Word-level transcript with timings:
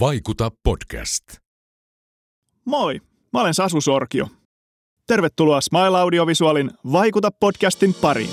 Vaikuta 0.00 0.50
podcast. 0.62 1.24
Moi, 2.64 3.00
mä 3.32 3.40
olen 3.40 3.54
Sasu 3.54 3.80
Sorkio. 3.80 4.28
Tervetuloa 5.06 5.60
Smile 5.60 5.98
Audiovisualin 5.98 6.70
Vaikuta 6.92 7.30
podcastin 7.30 7.94
pariin. 7.94 8.30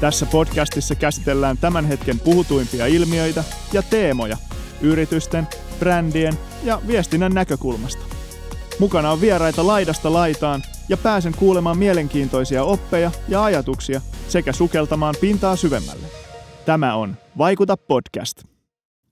Tässä 0.00 0.26
podcastissa 0.26 0.94
käsitellään 0.94 1.58
tämän 1.58 1.84
hetken 1.84 2.20
puhutuimpia 2.20 2.86
ilmiöitä 2.86 3.44
ja 3.72 3.82
teemoja 3.82 4.36
yritysten, 4.80 5.48
brändien 5.78 6.34
ja 6.62 6.80
viestinnän 6.86 7.34
näkökulmasta. 7.34 8.02
Mukana 8.78 9.10
on 9.10 9.20
vieraita 9.20 9.66
laidasta 9.66 10.12
laitaan 10.12 10.62
ja 10.88 10.96
pääsen 10.96 11.34
kuulemaan 11.36 11.78
mielenkiintoisia 11.78 12.64
oppeja 12.64 13.10
ja 13.28 13.44
ajatuksia 13.44 14.00
sekä 14.28 14.52
sukeltamaan 14.52 15.14
pintaa 15.20 15.56
syvemmälle. 15.56 16.25
Tämä 16.66 16.94
on 16.94 17.16
Vaikuta 17.38 17.76
podcast. 17.76 18.44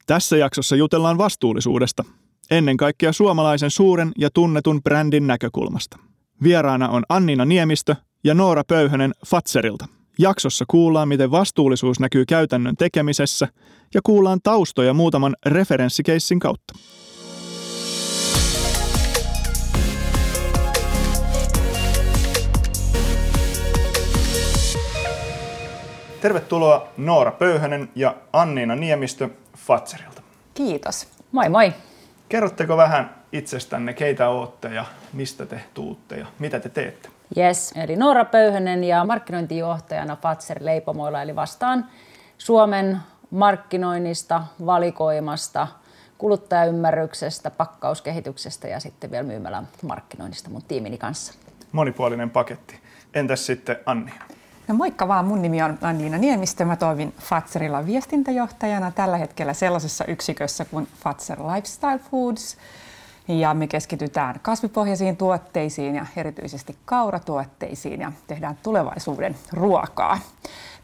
Tässä 0.06 0.36
jaksossa 0.36 0.76
jutellaan 0.76 1.18
vastuullisuudesta, 1.18 2.04
ennen 2.50 2.76
kaikkea 2.76 3.12
suomalaisen 3.12 3.70
suuren 3.70 4.12
ja 4.18 4.30
tunnetun 4.30 4.82
brändin 4.82 5.26
näkökulmasta. 5.26 5.98
Vieraana 6.42 6.88
on 6.88 7.02
Annina 7.08 7.44
Niemistö 7.44 7.96
ja 8.24 8.34
Noora 8.34 8.62
Pöyhönen 8.68 9.12
Fatserilta. 9.26 9.86
Jaksossa 10.18 10.64
kuullaan, 10.68 11.08
miten 11.08 11.30
vastuullisuus 11.30 12.00
näkyy 12.00 12.24
käytännön 12.26 12.76
tekemisessä 12.76 13.48
ja 13.94 14.00
kuullaan 14.04 14.38
taustoja 14.42 14.94
muutaman 14.94 15.36
referenssikeissin 15.46 16.38
kautta. 16.38 16.74
Tervetuloa 26.24 26.88
Noora 26.96 27.30
Pöyhönen 27.32 27.88
ja 27.94 28.14
Anniina 28.32 28.74
Niemistö 28.74 29.28
Fatserilta. 29.56 30.22
Kiitos. 30.54 31.08
Moi 31.32 31.48
moi. 31.48 31.72
Kerrotteko 32.28 32.76
vähän 32.76 33.14
itsestänne, 33.32 33.92
keitä 33.92 34.28
olette 34.28 34.68
ja 34.68 34.84
mistä 35.12 35.46
te 35.46 35.60
tuutte 35.74 36.16
ja 36.16 36.26
mitä 36.38 36.60
te 36.60 36.68
teette? 36.68 37.08
Yes, 37.36 37.72
eli 37.76 37.96
Noora 37.96 38.24
Pöyhönen 38.24 38.84
ja 38.84 39.04
markkinointijohtajana 39.04 40.16
Fatser 40.16 40.58
Leipomoilla, 40.60 41.22
eli 41.22 41.36
vastaan 41.36 41.86
Suomen 42.38 42.98
markkinoinnista, 43.30 44.42
valikoimasta, 44.66 45.68
kuluttajaymmärryksestä, 46.18 47.50
pakkauskehityksestä 47.50 48.68
ja 48.68 48.80
sitten 48.80 49.10
vielä 49.10 49.26
myymälän 49.26 49.68
markkinoinnista 49.82 50.50
mun 50.50 50.62
tiimini 50.62 50.98
kanssa. 50.98 51.34
Monipuolinen 51.72 52.30
paketti. 52.30 52.80
Entäs 53.14 53.46
sitten 53.46 53.76
Anni? 53.86 54.12
No 54.68 54.74
moikka 54.74 55.08
vaan, 55.08 55.24
mun 55.24 55.42
nimi 55.42 55.62
on 55.62 55.78
Anniina 55.82 56.18
Niemistö. 56.18 56.64
Mä 56.64 56.76
toimin 56.76 57.14
Fatserilla 57.18 57.86
viestintäjohtajana 57.86 58.90
tällä 58.90 59.16
hetkellä 59.16 59.52
sellaisessa 59.52 60.04
yksikössä 60.04 60.64
kuin 60.64 60.88
Fatser 61.04 61.38
Lifestyle 61.40 61.98
Foods. 62.10 62.56
Ja 63.28 63.54
me 63.54 63.66
keskitytään 63.66 64.40
kasvipohjaisiin 64.42 65.16
tuotteisiin 65.16 65.94
ja 65.94 66.06
erityisesti 66.16 66.76
kauratuotteisiin 66.84 68.00
ja 68.00 68.12
tehdään 68.26 68.58
tulevaisuuden 68.62 69.36
ruokaa. 69.52 70.18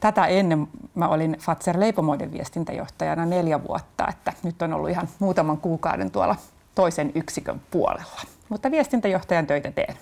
Tätä 0.01 0.27
ennen 0.27 0.69
mä 0.95 1.09
olin 1.09 1.37
Fatser 1.41 1.81
Leipomoiden 1.81 2.33
viestintäjohtajana 2.33 3.27
neljä 3.27 3.65
vuotta, 3.65 4.09
että 4.09 4.33
nyt 4.43 4.63
on 4.63 4.73
ollut 4.73 4.91
ihan 4.91 5.09
muutaman 5.19 5.59
kuukauden 5.59 6.11
tuolla 6.11 6.37
toisen 6.75 7.13
yksikön 7.15 7.61
puolella. 7.71 8.21
Mutta 8.49 8.71
viestintäjohtajan 8.71 9.47
töitä 9.47 9.73
teen. 9.73 9.97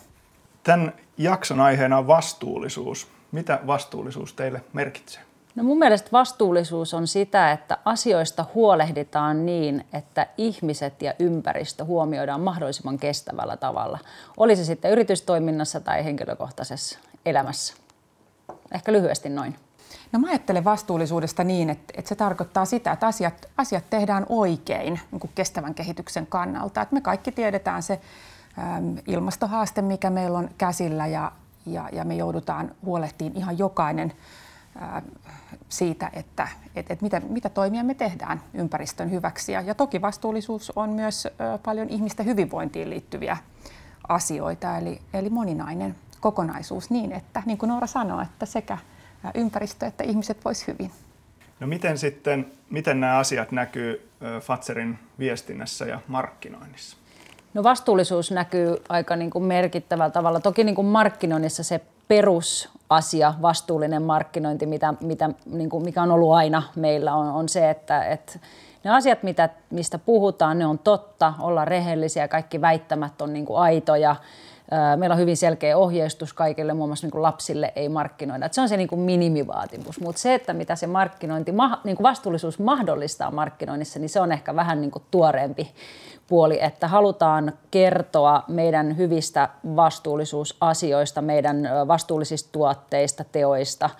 Tämän 0.63 0.93
jakson 1.19 1.61
aiheena 1.61 1.99
on 1.99 2.07
vastuullisuus. 2.07 3.18
Mitä 3.33 3.61
vastuullisuus 3.67 4.35
teille 4.35 4.61
merkitsee? 4.73 5.23
No 5.55 5.65
mun 5.65 5.79
mielestä 5.79 6.09
vastuullisuus 6.13 6.95
on 6.95 7.07
sitä, 7.07 7.53
että 7.53 7.79
asioista 7.85 8.45
huolehditaan 8.55 9.47
niin, 9.47 9.87
että 9.93 10.27
ihmiset 10.39 11.03
ja 11.03 11.15
ympäristö 11.19 11.85
huomioidaan 11.85 12.41
mahdollisimman 12.41 12.99
kestävällä 12.99 13.57
tavalla. 13.57 13.99
Oli 14.37 14.57
se 14.57 14.65
sitten 14.65 14.91
yritystoiminnassa 14.91 15.81
tai 15.81 16.05
henkilökohtaisessa 16.05 16.99
elämässä. 17.27 17.75
Ehkä 18.75 18.93
lyhyesti 18.93 19.29
noin. 19.29 19.57
No 20.13 20.19
mä 20.19 20.29
ajattelen 20.29 20.65
vastuullisuudesta 20.65 21.45
niin, 21.45 21.71
että, 21.71 21.95
että 21.97 22.09
se 22.09 22.15
tarkoittaa 22.15 22.65
sitä, 22.65 22.93
että 22.93 23.07
asiat, 23.07 23.49
asiat 23.57 23.85
tehdään 23.91 24.27
oikein 24.29 25.01
niin 25.13 25.21
kuin 25.21 25.31
kestävän 25.35 25.75
kehityksen 25.75 26.27
kannalta. 26.27 26.83
Että 26.83 26.95
me 26.95 27.01
kaikki 27.01 27.33
tiedetään 27.33 27.83
se 27.83 28.01
äm, 28.59 28.97
ilmastohaaste, 29.07 29.83
mikä 29.83 30.11
meillä 30.11 30.39
on 30.39 30.51
käsillä 30.59 31.07
ja, 31.07 31.33
ja, 31.73 31.89
ja 31.93 32.05
me 32.05 32.17
joudutaan 32.17 32.75
huolehtiin 32.85 33.37
ihan 33.37 33.59
jokainen 33.59 34.13
ää, 34.79 35.03
siitä, 35.69 36.11
että 36.13 36.49
et, 36.77 36.91
et 36.91 37.03
mitä, 37.03 37.21
mitä 37.29 37.49
toimia 37.49 37.85
me 37.85 37.95
tehdään 37.95 38.43
ympäristön 38.55 39.11
hyväksi. 39.11 39.53
Ja, 39.53 39.61
ja 39.61 39.75
toki 39.75 40.03
vastuullisuus 40.03 40.73
on 40.77 40.91
myös 40.91 41.27
ä, 41.27 41.59
paljon 41.59 41.89
ihmisten 41.89 42.27
hyvinvointiin 42.27 42.91
liittyviä 42.91 43.37
asioita, 44.09 44.79
eli, 44.79 45.01
eli 45.15 45.31
moninainen 45.31 45.95
kokonaisuus 46.21 46.91
niin, 46.91 47.13
että 47.13 47.43
niin 47.47 47.59
kuin 47.59 47.69
Noora 47.69 47.87
sanoi, 47.87 48.23
että 48.23 48.47
sekä 48.47 48.79
ympäristö 49.35 49.87
että 49.87 50.05
ihmiset 50.05 50.45
vois 50.45 50.67
hyvin. 50.67 50.91
No 51.61 51.67
miten 51.67 51.99
sitten, 51.99 52.53
miten 52.71 53.01
nämä 53.01 53.19
asiat 53.19 53.53
näkyy 53.53 54.11
Fatserin 54.41 54.99
viestinnässä 55.19 55.85
ja 55.85 56.01
markkinoinnissa? 56.09 56.97
No 57.55 57.63
vastuullisuus 57.63 58.31
näkyy 58.31 58.77
aika 58.89 59.17
niin 59.17 59.31
kuin 59.31 59.45
merkittävällä 59.45 60.11
tavalla. 60.11 60.41
Toki 60.41 60.65
niin 60.65 60.75
kuin 60.75 60.87
markkinoinnissa 60.87 61.63
se 61.63 61.81
perusasia, 62.09 63.35
vastuullinen 63.43 64.03
markkinointi, 64.03 64.67
mitä, 64.67 64.95
mitä, 65.01 65.31
niin 65.47 65.71
kuin 65.71 65.85
mikä 65.85 66.03
on 66.03 66.11
ollut 66.11 66.33
aina 66.33 66.63
meillä, 66.77 67.15
on, 67.15 67.27
on 67.27 67.49
se, 67.49 67.71
että, 67.71 68.05
että 68.05 68.39
ne 68.85 68.91
asiat, 68.91 69.23
mitä, 69.23 69.49
mistä 69.71 69.99
puhutaan, 69.99 70.59
ne 70.59 70.67
on 70.67 70.79
totta, 70.79 71.35
olla 71.41 71.65
rehellisiä, 71.65 72.29
kaikki 72.29 72.61
väittämät 72.61 73.23
on 73.23 73.33
niin 73.33 73.47
kuin 73.47 73.61
aitoja. 73.61 74.17
Meillä 74.97 75.15
on 75.15 75.21
hyvin 75.21 75.37
selkeä 75.37 75.77
ohjeistus 75.77 76.33
kaikille, 76.33 76.75
muun 76.75 76.89
muassa 76.89 77.07
niin 77.07 77.23
lapsille 77.23 77.73
ei 77.77 77.89
markkinoida. 77.89 78.47
Että 78.47 78.55
se 78.55 78.61
on 78.61 78.69
se 78.69 78.77
niin 78.77 78.89
kuin 78.89 79.01
minimivaatimus, 79.01 80.01
mutta 80.01 80.21
se, 80.21 80.35
että 80.35 80.53
mitä 80.53 80.77
se 80.77 80.87
markkinointi, 80.87 81.53
niin 81.85 81.97
kuin 81.97 82.05
vastuullisuus 82.05 82.59
mahdollistaa 82.59 83.31
markkinoinnissa, 83.31 83.99
niin 83.99 84.09
se 84.09 84.21
on 84.21 84.33
ehkä 84.33 84.57
vähän 84.57 84.81
niin 84.81 84.91
kuin 84.91 85.03
tuoreempi 85.11 85.75
puoli, 86.27 86.59
että 86.63 86.89
halutaan 86.89 87.53
kertoa 87.71 88.43
meidän 88.49 88.97
hyvistä 88.97 89.49
vastuullisuusasioista, 89.77 91.23
meidän 91.23 91.69
vastuullisista 91.89 92.49
tuotteista, 92.53 93.25
teoista 93.25 93.91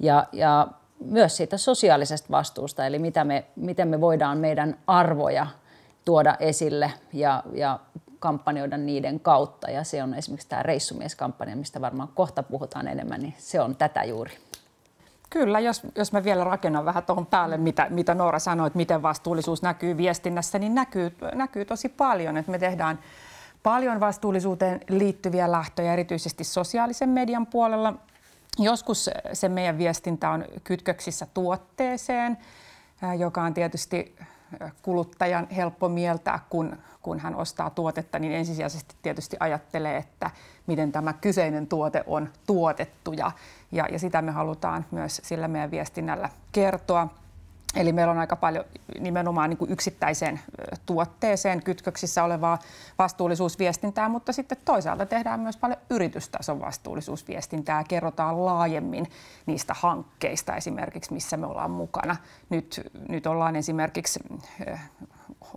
ja, 0.00 0.26
ja 0.32 0.68
myös 1.04 1.36
siitä 1.36 1.56
sosiaalisesta 1.56 2.28
vastuusta, 2.30 2.86
eli 2.86 2.98
mitä 2.98 3.24
me, 3.24 3.44
miten 3.56 3.88
me 3.88 4.00
voidaan 4.00 4.38
meidän 4.38 4.76
arvoja 4.86 5.46
tuoda 6.04 6.36
esille 6.40 6.92
ja, 7.12 7.42
ja 7.52 7.78
kampanjoida 8.20 8.76
niiden 8.76 9.20
kautta. 9.20 9.70
Ja 9.70 9.84
se 9.84 10.02
on 10.02 10.14
esimerkiksi 10.14 10.48
tämä 10.48 10.62
reissumieskampanja, 10.62 11.56
mistä 11.56 11.80
varmaan 11.80 12.08
kohta 12.14 12.42
puhutaan 12.42 12.88
enemmän, 12.88 13.20
niin 13.20 13.34
se 13.38 13.60
on 13.60 13.76
tätä 13.76 14.04
juuri. 14.04 14.38
Kyllä, 15.30 15.60
jos, 15.60 15.82
jos 15.94 16.12
mä 16.12 16.24
vielä 16.24 16.44
rakennan 16.44 16.84
vähän 16.84 17.02
tuohon 17.02 17.26
päälle, 17.26 17.56
mitä, 17.56 17.86
mitä 17.90 18.14
Noora 18.14 18.38
sanoi, 18.38 18.66
että 18.66 18.76
miten 18.76 19.02
vastuullisuus 19.02 19.62
näkyy 19.62 19.96
viestinnässä, 19.96 20.58
niin 20.58 20.74
näkyy, 20.74 21.16
näkyy 21.34 21.64
tosi 21.64 21.88
paljon. 21.88 22.36
Että 22.36 22.50
me 22.50 22.58
tehdään 22.58 22.98
paljon 23.62 24.00
vastuullisuuteen 24.00 24.80
liittyviä 24.88 25.52
lähtöjä, 25.52 25.92
erityisesti 25.92 26.44
sosiaalisen 26.44 27.08
median 27.08 27.46
puolella. 27.46 27.94
Joskus 28.58 29.10
se 29.32 29.48
meidän 29.48 29.78
viestintä 29.78 30.30
on 30.30 30.44
kytköksissä 30.64 31.26
tuotteeseen, 31.34 32.38
joka 33.18 33.42
on 33.42 33.54
tietysti 33.54 34.16
kuluttajan 34.82 35.48
helppo 35.50 35.88
mieltää, 35.88 36.38
kun, 36.50 36.76
kun 37.02 37.20
hän 37.20 37.34
ostaa 37.34 37.70
tuotetta, 37.70 38.18
niin 38.18 38.32
ensisijaisesti 38.32 38.94
tietysti 39.02 39.36
ajattelee, 39.40 39.96
että 39.96 40.30
miten 40.66 40.92
tämä 40.92 41.12
kyseinen 41.12 41.66
tuote 41.66 42.04
on 42.06 42.28
tuotettu 42.46 43.12
ja, 43.12 43.32
ja, 43.72 43.86
ja 43.92 43.98
sitä 43.98 44.22
me 44.22 44.30
halutaan 44.30 44.84
myös 44.90 45.20
sillä 45.24 45.48
meidän 45.48 45.70
viestinnällä 45.70 46.28
kertoa. 46.52 47.08
Eli 47.76 47.92
meillä 47.92 48.10
on 48.10 48.18
aika 48.18 48.36
paljon 48.36 48.64
nimenomaan 49.00 49.50
niin 49.50 49.58
kuin 49.58 49.72
yksittäiseen 49.72 50.40
tuotteeseen 50.86 51.62
kytköksissä 51.62 52.24
olevaa 52.24 52.58
vastuullisuusviestintää, 52.98 54.08
mutta 54.08 54.32
sitten 54.32 54.58
toisaalta 54.64 55.06
tehdään 55.06 55.40
myös 55.40 55.56
paljon 55.56 55.80
yritystason 55.90 56.60
vastuullisuusviestintää. 56.60 57.84
Kerrotaan 57.84 58.44
laajemmin 58.44 59.06
niistä 59.46 59.74
hankkeista 59.74 60.56
esimerkiksi, 60.56 61.12
missä 61.12 61.36
me 61.36 61.46
ollaan 61.46 61.70
mukana. 61.70 62.16
Nyt, 62.50 62.80
nyt 63.08 63.26
ollaan 63.26 63.56
esimerkiksi 63.56 64.20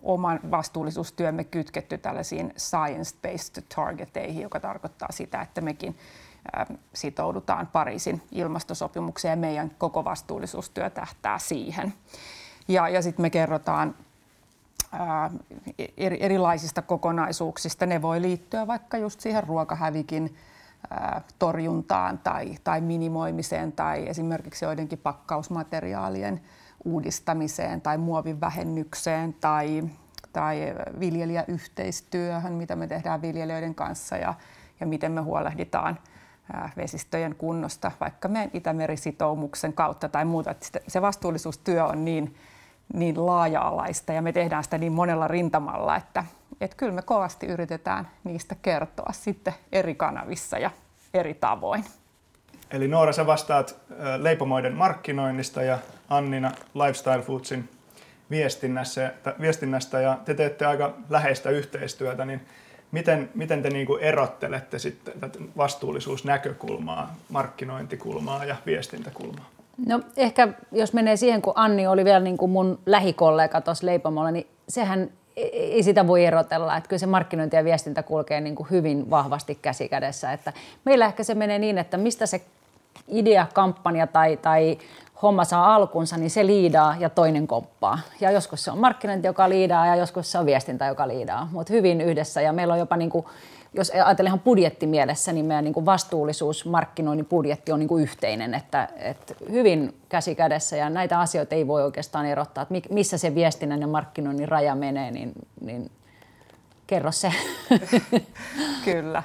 oman 0.01 0.39
vastuullisuustyömme 0.51 1.43
kytketty 1.43 1.97
tällaisiin 1.97 2.53
science-based 2.57 3.63
targeteihin, 3.75 4.41
joka 4.41 4.59
tarkoittaa 4.59 5.11
sitä, 5.11 5.41
että 5.41 5.61
mekin 5.61 5.97
sitoudutaan 6.93 7.67
Pariisin 7.67 8.21
ilmastosopimukseen 8.31 9.31
ja 9.31 9.37
meidän 9.37 9.71
koko 9.77 10.05
vastuullisuustyö 10.05 10.89
tähtää 10.89 11.39
siihen. 11.39 11.93
Ja, 12.67 12.89
ja 12.89 13.01
sitten 13.01 13.21
me 13.21 13.29
kerrotaan 13.29 13.95
ää, 14.91 15.31
erilaisista 15.97 16.81
kokonaisuuksista. 16.81 17.85
Ne 17.85 18.01
voi 18.01 18.21
liittyä 18.21 18.67
vaikka 18.67 18.97
just 18.97 19.19
siihen 19.19 19.43
ruokahävikin 19.43 20.35
torjuntaan 21.39 22.19
tai, 22.19 22.55
tai 22.63 22.81
minimoimiseen 22.81 23.71
tai 23.71 24.09
esimerkiksi 24.09 24.65
joidenkin 24.65 24.99
pakkausmateriaalien 24.99 26.41
uudistamiseen 26.85 27.81
tai 27.81 27.97
muovin 27.97 28.41
vähennykseen 28.41 29.33
tai, 29.33 29.83
tai 30.33 30.73
viljelijäyhteistyöhön, 30.99 32.53
mitä 32.53 32.75
me 32.75 32.87
tehdään 32.87 33.21
viljelijöiden 33.21 33.75
kanssa 33.75 34.17
ja, 34.17 34.33
ja 34.79 34.85
miten 34.85 35.11
me 35.11 35.21
huolehditaan 35.21 35.99
vesistöjen 36.77 37.35
kunnosta 37.35 37.91
vaikka 37.99 38.27
meidän 38.27 38.51
Itämeri-sitoumuksen 38.53 39.73
kautta 39.73 40.09
tai 40.09 40.25
muuta. 40.25 40.51
Että 40.51 40.79
se 40.87 41.01
vastuullisuustyö 41.01 41.85
on 41.85 42.05
niin, 42.05 42.35
niin 42.93 43.25
laaja-alaista 43.25 44.13
ja 44.13 44.21
me 44.21 44.31
tehdään 44.31 44.63
sitä 44.63 44.77
niin 44.77 44.91
monella 44.91 45.27
rintamalla, 45.27 45.95
että, 45.95 46.25
että 46.61 46.77
kyllä 46.77 46.93
me 46.93 47.01
kovasti 47.01 47.45
yritetään 47.45 48.07
niistä 48.23 48.55
kertoa 48.61 49.11
sitten 49.11 49.53
eri 49.71 49.95
kanavissa 49.95 50.57
ja 50.57 50.71
eri 51.13 51.33
tavoin. 51.33 51.85
Eli 52.71 52.87
Noora, 52.87 53.13
sä 53.13 53.27
vastaat 53.27 53.75
leipomoiden 54.17 54.73
markkinoinnista 54.73 55.63
ja 55.63 55.79
Annina 56.09 56.51
Lifestyle 56.73 57.21
Foodsin 57.21 57.69
viestinnässä, 58.29 59.13
viestinnästä 59.41 60.01
ja 60.01 60.17
te 60.25 60.33
teette 60.33 60.65
aika 60.65 60.93
läheistä 61.09 61.49
yhteistyötä, 61.49 62.25
niin 62.25 62.41
miten, 62.93 63.29
miten 63.35 63.63
te 63.63 63.69
niin 63.69 63.87
kuin 63.87 64.03
erottelette 64.03 64.79
sitten 64.79 65.19
tätä 65.19 65.39
vastuullisuusnäkökulmaa, 65.57 67.15
markkinointikulmaa 67.29 68.45
ja 68.45 68.55
viestintäkulmaa? 68.65 69.49
No 69.85 70.01
ehkä 70.17 70.47
jos 70.71 70.93
menee 70.93 71.15
siihen, 71.15 71.41
kun 71.41 71.53
Anni 71.55 71.87
oli 71.87 72.05
vielä 72.05 72.19
niin 72.19 72.37
kuin 72.37 72.51
mun 72.51 72.79
lähikollega 72.85 73.61
tuossa 73.61 73.85
leipomolla, 73.85 74.31
niin 74.31 74.47
sehän 74.69 75.09
ei 75.53 75.83
sitä 75.83 76.07
voi 76.07 76.25
erotella, 76.25 76.77
että 76.77 76.87
kyllä 76.87 76.99
se 76.99 77.05
markkinointi 77.05 77.55
ja 77.55 77.63
viestintä 77.63 78.03
kulkee 78.03 78.41
niin 78.41 78.55
kuin 78.55 78.69
hyvin 78.71 79.09
vahvasti 79.09 79.59
käsi 79.61 79.89
kädessä. 79.89 80.33
Että 80.33 80.53
meillä 80.85 81.05
ehkä 81.05 81.23
se 81.23 81.35
menee 81.35 81.59
niin, 81.59 81.77
että 81.77 81.97
mistä 81.97 82.25
se 82.25 82.41
idea, 83.07 83.47
kampanja 83.53 84.07
tai, 84.07 84.37
tai 84.37 84.77
homma 85.21 85.43
saa 85.45 85.75
alkunsa, 85.75 86.17
niin 86.17 86.29
se 86.29 86.45
liidaa 86.45 86.95
ja 86.99 87.09
toinen 87.09 87.47
komppaa. 87.47 87.99
Ja 88.21 88.31
joskus 88.31 88.63
se 88.63 88.71
on 88.71 88.77
markkinointi, 88.77 89.27
joka 89.27 89.49
liidaa 89.49 89.87
ja 89.87 89.95
joskus 89.95 90.31
se 90.31 90.37
on 90.37 90.45
viestintä, 90.45 90.85
joka 90.85 91.07
liidaa. 91.07 91.49
Mutta 91.51 91.73
hyvin 91.73 92.01
yhdessä 92.01 92.41
ja 92.41 92.53
meillä 92.53 92.73
on 92.73 92.79
jopa 92.79 92.97
niin 92.97 93.09
kuin, 93.09 93.25
jos 93.73 93.89
ajatellaan 93.89 94.39
budjettimielessä, 94.39 95.33
niin 95.33 95.45
meidän 95.45 95.63
niin 95.63 95.73
kuin 95.73 95.85
vastuullisuus, 95.85 96.65
markkinoinnin 96.65 97.25
budjetti 97.25 97.71
on 97.71 97.79
niin 97.79 97.87
kuin 97.87 98.03
yhteinen, 98.03 98.53
että, 98.53 98.89
että 98.95 99.33
hyvin 99.51 99.97
käsi 100.09 100.35
kädessä 100.35 100.75
ja 100.75 100.89
näitä 100.89 101.19
asioita 101.19 101.55
ei 101.55 101.67
voi 101.67 101.83
oikeastaan 101.83 102.25
erottaa, 102.25 102.61
että 102.61 102.93
missä 102.93 103.17
se 103.17 103.35
viestinnän 103.35 103.81
ja 103.81 103.87
markkinoinnin 103.87 104.47
raja 104.47 104.75
menee, 104.75 105.11
niin, 105.11 105.31
niin 105.61 105.91
kerro 106.87 107.11
se. 107.11 107.33
Kyllä 108.85 109.23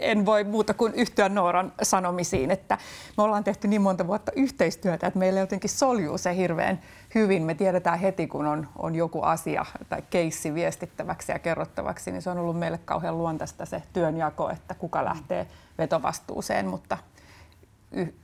en 0.00 0.26
voi 0.26 0.44
muuta 0.44 0.74
kuin 0.74 0.94
yhtyä 0.94 1.28
Nooran 1.28 1.72
sanomisiin, 1.82 2.50
että 2.50 2.78
me 3.16 3.22
ollaan 3.22 3.44
tehty 3.44 3.68
niin 3.68 3.82
monta 3.82 4.06
vuotta 4.06 4.32
yhteistyötä, 4.36 5.06
että 5.06 5.18
meillä 5.18 5.40
jotenkin 5.40 5.70
soljuu 5.70 6.18
se 6.18 6.36
hirveän 6.36 6.80
hyvin. 7.14 7.42
Me 7.42 7.54
tiedetään 7.54 7.98
heti, 7.98 8.26
kun 8.26 8.46
on, 8.46 8.68
on 8.78 8.94
joku 8.94 9.22
asia 9.22 9.66
tai 9.88 10.02
keissi 10.10 10.54
viestittäväksi 10.54 11.32
ja 11.32 11.38
kerrottavaksi, 11.38 12.12
niin 12.12 12.22
se 12.22 12.30
on 12.30 12.38
ollut 12.38 12.58
meille 12.58 12.78
kauhean 12.78 13.18
luontaista 13.18 13.66
se 13.66 13.82
työnjako, 13.92 14.50
että 14.50 14.74
kuka 14.74 15.04
lähtee 15.04 15.46
vetovastuuseen, 15.78 16.66
mutta 16.66 16.98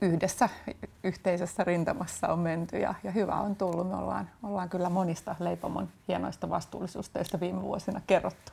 yhdessä 0.01 0.49
yhteisessä 1.03 1.63
rintamassa 1.63 2.27
on 2.27 2.39
menty 2.39 2.77
ja, 2.77 2.93
ja 3.03 3.11
hyvä 3.11 3.35
on 3.35 3.55
tullut. 3.55 3.89
Me 3.89 3.95
ollaan, 3.95 4.29
ollaan 4.43 4.69
kyllä 4.69 4.89
monista 4.89 5.35
Leipomon 5.39 5.89
hienoista 6.07 6.49
vastuullisuustöistä 6.49 7.39
viime 7.39 7.61
vuosina 7.61 8.01
kerrottu. 8.07 8.51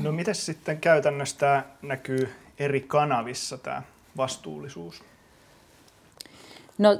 No 0.00 0.12
miten 0.12 0.34
sitten 0.34 0.80
käytännössä 0.80 1.38
tämä 1.38 1.62
näkyy 1.82 2.32
eri 2.58 2.80
kanavissa 2.80 3.58
tämä 3.58 3.82
vastuullisuus? 4.16 5.04
No 6.78 6.98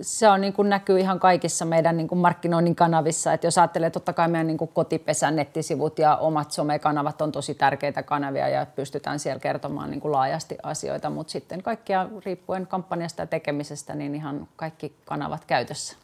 se 0.00 0.28
on, 0.28 0.40
niin 0.40 0.52
kuin 0.52 0.68
näkyy 0.68 1.00
ihan 1.00 1.20
kaikissa 1.20 1.64
meidän 1.64 1.96
niin 1.96 2.08
kuin 2.08 2.18
markkinoinnin 2.18 2.74
kanavissa. 2.74 3.32
Et 3.32 3.44
jos 3.44 3.58
ajattelee, 3.58 3.90
totta 3.90 4.12
kai 4.12 4.28
meidän 4.28 4.46
niin 4.46 4.58
kuin 4.58 4.70
kotipesän 4.74 5.36
nettisivut 5.36 5.98
ja 5.98 6.16
omat 6.16 6.52
somekanavat 6.52 7.22
on 7.22 7.32
tosi 7.32 7.54
tärkeitä 7.54 8.02
kanavia 8.02 8.48
ja 8.48 8.66
pystytään 8.66 9.18
siellä 9.18 9.40
kertomaan 9.40 9.90
niin 9.90 10.00
kuin 10.00 10.12
laajasti 10.12 10.56
asioita, 10.62 11.10
mutta 11.10 11.30
sitten 11.30 11.62
kaikkia 11.62 12.08
riippuen 12.24 12.66
kampanjasta 12.66 13.22
ja 13.22 13.26
tekemisestä, 13.26 13.94
niin 13.94 14.14
ihan 14.14 14.48
kaikki 14.56 14.96
kanavat 15.04 15.44
käytössä. 15.44 15.96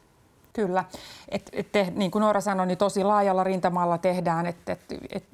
Kyllä. 0.53 0.85
Et, 1.29 1.51
et 1.53 1.73
te, 1.73 1.93
niin 1.97 2.11
kuin 2.11 2.21
Noora 2.21 2.41
sanoi, 2.41 2.67
niin 2.67 2.79
tosi 2.79 3.05
laajalla 3.05 3.45
rintamalla 3.45 3.99
tehdään, 3.99 4.47
että 4.47 4.73
et, 4.73 4.81
et, 5.13 5.25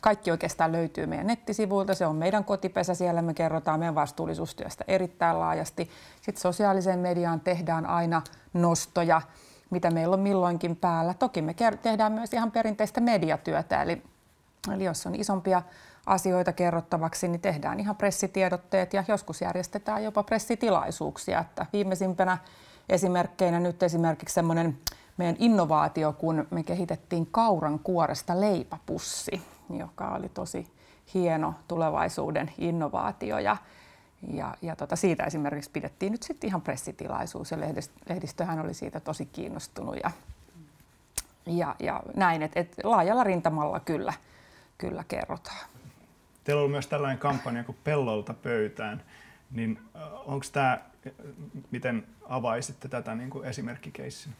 kaikki 0.00 0.30
oikeastaan 0.30 0.72
löytyy 0.72 1.06
meidän 1.06 1.26
nettisivuilta. 1.26 1.94
Se 1.94 2.06
on 2.06 2.16
meidän 2.16 2.44
kotipesä, 2.44 2.94
siellä 2.94 3.22
me 3.22 3.34
kerrotaan 3.34 3.78
meidän 3.78 3.94
vastuullisuustyöstä 3.94 4.84
erittäin 4.88 5.40
laajasti. 5.40 5.90
Sitten 6.16 6.42
sosiaaliseen 6.42 6.98
mediaan 6.98 7.40
tehdään 7.40 7.86
aina 7.86 8.22
nostoja, 8.52 9.22
mitä 9.70 9.90
meillä 9.90 10.14
on 10.14 10.20
milloinkin 10.20 10.76
päällä. 10.76 11.14
Toki 11.14 11.42
me 11.42 11.54
tehdään 11.82 12.12
myös 12.12 12.32
ihan 12.32 12.50
perinteistä 12.50 13.00
mediatyötä, 13.00 13.82
eli, 13.82 14.02
eli 14.72 14.84
jos 14.84 15.06
on 15.06 15.14
isompia 15.14 15.62
asioita 16.06 16.52
kerrottavaksi, 16.52 17.28
niin 17.28 17.40
tehdään 17.40 17.80
ihan 17.80 17.96
pressitiedotteet 17.96 18.94
ja 18.94 19.04
joskus 19.08 19.40
järjestetään 19.40 20.04
jopa 20.04 20.22
pressitilaisuuksia. 20.22 21.40
Että 21.40 21.66
viimeisimpänä 21.72 22.38
esimerkkeinä 22.88 23.60
nyt 23.60 23.82
esimerkiksi 23.82 24.34
semmoinen 24.34 24.78
meidän 25.16 25.36
innovaatio, 25.38 26.12
kun 26.12 26.46
me 26.50 26.62
kehitettiin 26.62 27.26
kauran 27.26 27.78
kuoresta 27.78 28.40
leipäpussi, 28.40 29.42
joka 29.70 30.08
oli 30.08 30.28
tosi 30.28 30.66
hieno 31.14 31.54
tulevaisuuden 31.68 32.52
innovaatio. 32.58 33.38
Ja, 33.38 33.56
ja, 34.32 34.54
ja 34.62 34.76
tota, 34.76 34.96
siitä 34.96 35.24
esimerkiksi 35.24 35.70
pidettiin 35.70 36.12
nyt 36.12 36.22
sitten 36.22 36.48
ihan 36.48 36.62
pressitilaisuus 36.62 37.50
ja 37.50 37.58
lehdistöhän 38.08 38.60
oli 38.60 38.74
siitä 38.74 39.00
tosi 39.00 39.26
kiinnostunut 39.26 39.96
ja, 40.04 40.10
ja, 41.46 41.76
ja 41.78 42.02
näin, 42.16 42.42
että 42.42 42.60
et 42.60 42.74
laajalla 42.84 43.24
rintamalla 43.24 43.80
kyllä, 43.80 44.12
kyllä 44.78 45.04
kerrotaan. 45.08 45.66
Teillä 46.44 46.62
on 46.62 46.70
myös 46.70 46.86
tällainen 46.86 47.18
kampanja 47.18 47.64
kuin 47.64 47.78
Pellolta 47.84 48.34
pöytään, 48.34 49.02
niin 49.50 49.78
onko 50.26 50.46
tämä, 50.52 50.78
miten 51.70 52.06
avaisitte 52.28 52.88
tätä 52.88 53.14
niin 53.14 53.30
kuin 53.30 53.44
esimerkkikeissin? 53.44 54.32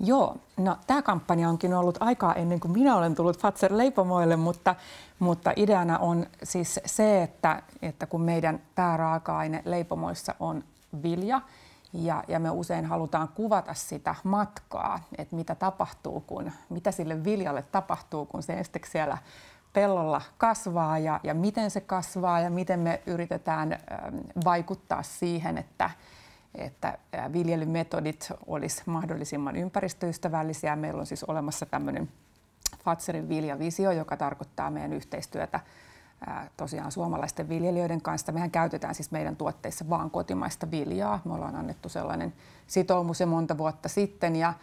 Joo, 0.00 0.36
no 0.56 0.76
tämä 0.86 1.02
kampanja 1.02 1.48
onkin 1.48 1.74
ollut 1.74 1.98
aikaa 2.00 2.34
ennen 2.34 2.60
kuin 2.60 2.72
minä 2.72 2.96
olen 2.96 3.14
tullut 3.14 3.38
Fatser 3.38 3.76
Leipomoille, 3.76 4.36
mutta, 4.36 4.74
mutta 5.18 5.52
ideana 5.56 5.98
on 5.98 6.26
siis 6.42 6.80
se, 6.84 7.22
että, 7.22 7.62
että 7.82 8.06
kun 8.06 8.20
meidän 8.20 8.62
pääraaka-aine 8.74 9.62
leipomoissa 9.64 10.34
on 10.40 10.64
vilja, 11.02 11.40
ja, 11.92 12.24
ja 12.28 12.40
me 12.40 12.50
usein 12.50 12.86
halutaan 12.86 13.28
kuvata 13.28 13.74
sitä 13.74 14.14
matkaa, 14.24 15.00
että 15.18 15.36
mitä 15.36 15.54
tapahtuu, 15.54 16.20
kun, 16.20 16.52
mitä 16.68 16.90
sille 16.90 17.24
viljalle 17.24 17.62
tapahtuu, 17.62 18.26
kun 18.26 18.42
se 18.42 18.52
ensiksi 18.52 18.90
siellä 18.90 19.18
pellolla 19.76 20.22
kasvaa 20.38 20.98
ja, 20.98 21.20
ja 21.22 21.34
miten 21.34 21.70
se 21.70 21.80
kasvaa 21.80 22.40
ja 22.40 22.50
miten 22.50 22.80
me 22.80 23.02
yritetään 23.06 23.78
vaikuttaa 24.44 25.02
siihen, 25.02 25.58
että, 25.58 25.90
että 26.54 26.98
viljelymetodit 27.32 28.32
olisi 28.46 28.82
mahdollisimman 28.86 29.56
ympäristöystävällisiä. 29.56 30.76
Meillä 30.76 31.00
on 31.00 31.06
siis 31.06 31.24
olemassa 31.24 31.66
tämmöinen 31.66 32.08
Fatserin 32.84 33.28
viljavisio, 33.28 33.90
joka 33.90 34.16
tarkoittaa 34.16 34.70
meidän 34.70 34.92
yhteistyötä 34.92 35.60
tosiaan 36.56 36.92
suomalaisten 36.92 37.48
viljelijöiden 37.48 38.02
kanssa. 38.02 38.32
Mehän 38.32 38.50
käytetään 38.50 38.94
siis 38.94 39.10
meidän 39.10 39.36
tuotteissa 39.36 39.88
vaan 39.90 40.10
kotimaista 40.10 40.70
viljaa. 40.70 41.20
Me 41.24 41.34
ollaan 41.34 41.56
annettu 41.56 41.88
sellainen 41.88 42.32
sitoumus 42.66 43.20
jo 43.20 43.26
monta 43.26 43.58
vuotta 43.58 43.88
sitten 43.88 44.36
ja, 44.36 44.54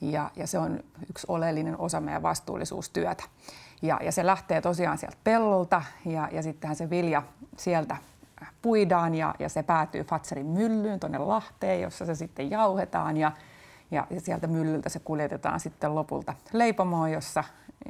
ja, 0.00 0.30
ja 0.36 0.46
se 0.46 0.58
on 0.58 0.80
yksi 1.10 1.26
oleellinen 1.28 1.80
osa 1.80 2.00
meidän 2.00 2.22
vastuullisuustyötä. 2.22 3.24
Ja, 3.82 3.98
ja 4.02 4.12
se 4.12 4.26
lähtee 4.26 4.60
tosiaan 4.60 4.98
sieltä 4.98 5.16
pellolta 5.24 5.82
ja, 6.04 6.28
ja 6.32 6.42
sittenhän 6.42 6.76
se 6.76 6.90
vilja 6.90 7.22
sieltä 7.56 7.96
puidaan 8.62 9.14
ja, 9.14 9.34
ja 9.38 9.48
se 9.48 9.62
päätyy 9.62 10.04
Fatserin 10.04 10.46
myllyyn 10.46 11.00
tuonne 11.00 11.18
Lahteen, 11.18 11.80
jossa 11.80 12.06
se 12.06 12.14
sitten 12.14 12.50
jauhetaan 12.50 13.16
ja, 13.16 13.32
ja, 13.90 14.06
ja 14.10 14.20
sieltä 14.20 14.46
myllyltä 14.46 14.88
se 14.88 14.98
kuljetetaan 14.98 15.60
sitten 15.60 15.94
lopulta 15.94 16.34
leipomoon, 16.52 17.12
jossa, 17.12 17.44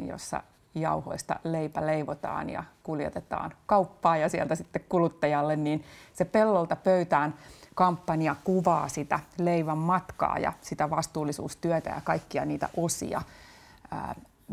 jossa 0.07 0.43
jauhoista 0.75 1.37
leipä 1.45 1.87
leivotaan 1.87 2.51
ja 2.51 2.65
kuljetetaan 2.83 3.53
kauppaan 3.67 4.21
ja 4.21 4.29
sieltä 4.29 4.55
sitten 4.55 4.85
kuluttajalle, 4.89 5.57
niin 5.57 5.85
se 6.13 6.25
pellolta 6.25 6.77
pöytään 6.77 7.35
kampanja 7.75 8.37
kuvaa 8.45 8.89
sitä 8.89 9.21
leivän 9.39 9.79
matkaa 9.79 10.39
ja 10.39 10.53
sitä 10.61 10.91
vastuullisuustyötä 10.91 11.91
ja 11.91 12.01
kaikkia 12.05 12.45
niitä 12.45 12.69
osia 12.77 13.23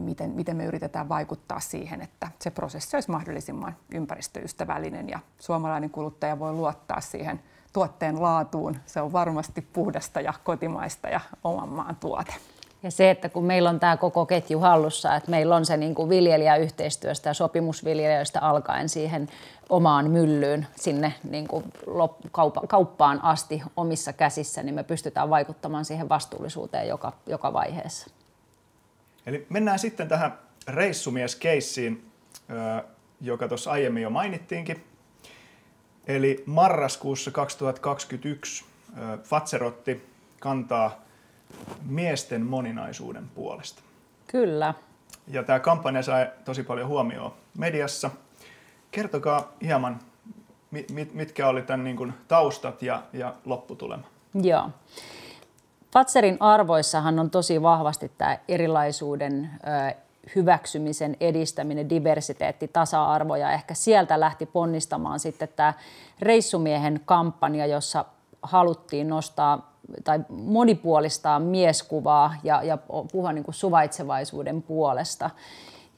miten, 0.01 0.31
miten 0.31 0.57
me 0.57 0.65
yritetään 0.65 1.09
vaikuttaa 1.09 1.59
siihen, 1.59 2.01
että 2.01 2.31
se 2.39 2.51
prosessi 2.51 2.95
olisi 2.95 3.11
mahdollisimman 3.11 3.75
ympäristöystävällinen 3.93 5.09
ja 5.09 5.19
suomalainen 5.39 5.89
kuluttaja 5.89 6.39
voi 6.39 6.53
luottaa 6.53 7.01
siihen 7.01 7.39
tuotteen 7.73 8.21
laatuun. 8.21 8.75
Se 8.85 9.01
on 9.01 9.13
varmasti 9.13 9.61
puhdasta 9.61 10.21
ja 10.21 10.33
kotimaista 10.43 11.07
ja 11.09 11.19
oman 11.43 11.69
maan 11.69 11.95
tuote. 11.95 12.33
Ja 12.83 12.91
se, 12.91 13.09
että 13.09 13.29
kun 13.29 13.43
meillä 13.43 13.69
on 13.69 13.79
tämä 13.79 13.97
koko 13.97 14.25
ketju 14.25 14.59
hallussa, 14.59 15.15
että 15.15 15.31
meillä 15.31 15.55
on 15.55 15.65
se 15.65 15.77
niin 15.77 15.95
kuin 15.95 16.09
viljelijäyhteistyöstä 16.09 17.29
ja 17.29 17.33
sopimusviljelijöistä 17.33 18.41
alkaen 18.41 18.89
siihen 18.89 19.29
omaan 19.69 20.11
myllyyn 20.11 20.67
sinne 20.75 21.13
niin 21.29 21.47
kuin 21.47 21.63
kauppaan 22.67 23.23
asti 23.23 23.63
omissa 23.77 24.13
käsissä, 24.13 24.63
niin 24.63 24.75
me 24.75 24.83
pystytään 24.83 25.29
vaikuttamaan 25.29 25.85
siihen 25.85 26.09
vastuullisuuteen 26.09 26.87
joka, 26.87 27.13
joka 27.27 27.53
vaiheessa. 27.53 28.18
Eli 29.25 29.45
mennään 29.49 29.79
sitten 29.79 30.07
tähän 30.07 30.39
reissumieskeissiin, 30.67 32.11
joka 33.21 33.47
tuossa 33.47 33.71
aiemmin 33.71 34.03
jo 34.03 34.09
mainittiinkin. 34.09 34.83
Eli 36.07 36.43
marraskuussa 36.45 37.31
2021 37.31 38.65
Fatserotti 39.23 40.09
kantaa 40.39 41.01
miesten 41.85 42.45
moninaisuuden 42.45 43.27
puolesta. 43.35 43.81
Kyllä. 44.27 44.73
Ja 45.27 45.43
tämä 45.43 45.59
kampanja 45.59 46.03
sai 46.03 46.27
tosi 46.45 46.63
paljon 46.63 46.87
huomioon 46.87 47.33
mediassa. 47.57 48.11
Kertokaa 48.91 49.53
hieman, 49.61 49.99
mitkä 51.13 51.47
oli 51.47 51.61
tämän 51.61 51.83
niin 51.83 51.95
kuin 51.97 52.13
taustat 52.27 52.81
ja, 52.81 53.03
ja 53.13 53.33
lopputulema. 53.45 54.03
Joo. 54.41 54.69
Fatserin 55.91 56.37
arvoissahan 56.39 57.19
on 57.19 57.29
tosi 57.29 57.61
vahvasti 57.61 58.11
tämä 58.17 58.37
erilaisuuden 58.47 59.49
hyväksymisen 60.35 61.17
edistäminen, 61.19 61.89
diversiteetti, 61.89 62.67
tasa-arvo 62.67 63.35
ja 63.35 63.51
ehkä 63.51 63.73
sieltä 63.73 64.19
lähti 64.19 64.45
ponnistamaan 64.45 65.19
sitten 65.19 65.49
tämä 65.55 65.73
Reissumiehen 66.21 67.01
kampanja, 67.05 67.65
jossa 67.65 68.05
haluttiin 68.41 69.07
nostaa 69.07 69.73
tai 70.03 70.19
monipuolistaa 70.29 71.39
mieskuvaa 71.39 72.35
ja, 72.43 72.63
ja 72.63 72.77
puhua 73.11 73.33
niin 73.33 73.43
kuin 73.43 73.55
suvaitsevaisuuden 73.55 74.61
puolesta. 74.61 75.29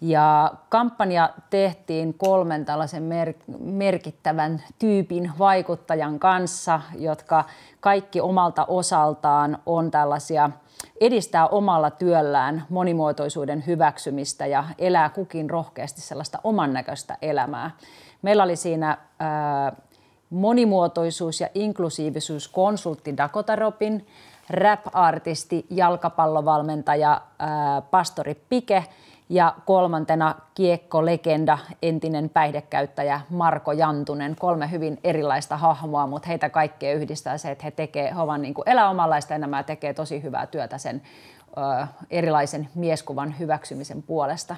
Ja 0.02 0.54
kampanja 0.70 1.30
tehtiin 1.50 2.14
kolmen 2.14 2.66
tällaisen 2.66 3.04
mer- 3.04 3.34
merkittävän 3.60 4.64
tyypin 4.80 5.32
vaikuttajan 5.40 6.20
kanssa, 6.20 6.82
jotka 6.98 7.44
kaikki 7.80 8.22
omalta 8.22 8.66
osaltaan 8.66 9.58
on 9.66 9.92
tällaisia 9.92 10.50
edistää 11.02 11.48
omalla 11.48 11.92
työllään 11.92 12.64
monimuotoisuuden 12.70 13.64
hyväksymistä 13.68 14.46
ja 14.46 14.64
elää 14.78 15.10
kukin 15.10 15.50
rohkeasti 15.50 16.02
sellaista 16.02 16.40
oman 16.44 16.74
näköistä 16.74 17.18
elämää. 17.22 17.72
Meillä 18.22 18.44
oli 18.44 18.56
siinä 18.56 18.98
ää, 19.20 19.76
monimuotoisuus- 20.30 21.42
ja 21.42 21.48
inklusiivisuuskonsultti 21.56 23.18
Dakota 23.18 23.56
Robin, 23.56 24.08
rap-artisti, 24.50 25.66
jalkapallovalmentaja 25.70 27.22
ää, 27.40 27.82
Pastori 27.82 28.36
Pike 28.50 28.84
ja 29.32 29.56
kolmantena 29.66 30.36
kiekko-legenda, 30.56 31.58
entinen 31.82 32.30
päihdekäyttäjä 32.30 33.22
Marko 33.30 33.72
Jantunen. 33.72 34.36
Kolme 34.40 34.72
hyvin 34.72 35.00
erilaista 35.04 35.58
hahmoa, 35.58 36.08
mutta 36.08 36.28
heitä 36.28 36.50
kaikkea 36.50 36.94
yhdistää 36.94 37.38
se, 37.38 37.52
että 37.52 37.64
he, 37.64 37.72
tekee, 37.72 38.16
he 38.16 38.22
ovat 38.22 38.42
niin 38.42 38.54
kuin 38.54 38.70
elää 38.70 38.90
omanlaista 38.90 39.34
tekee 39.66 39.94
tosi 39.94 40.24
hyvää 40.24 40.48
työtä 40.48 40.78
sen 40.78 41.02
ö, 41.58 41.88
erilaisen 42.10 42.70
mieskuvan 42.76 43.40
hyväksymisen 43.40 44.04
puolesta. 44.04 44.56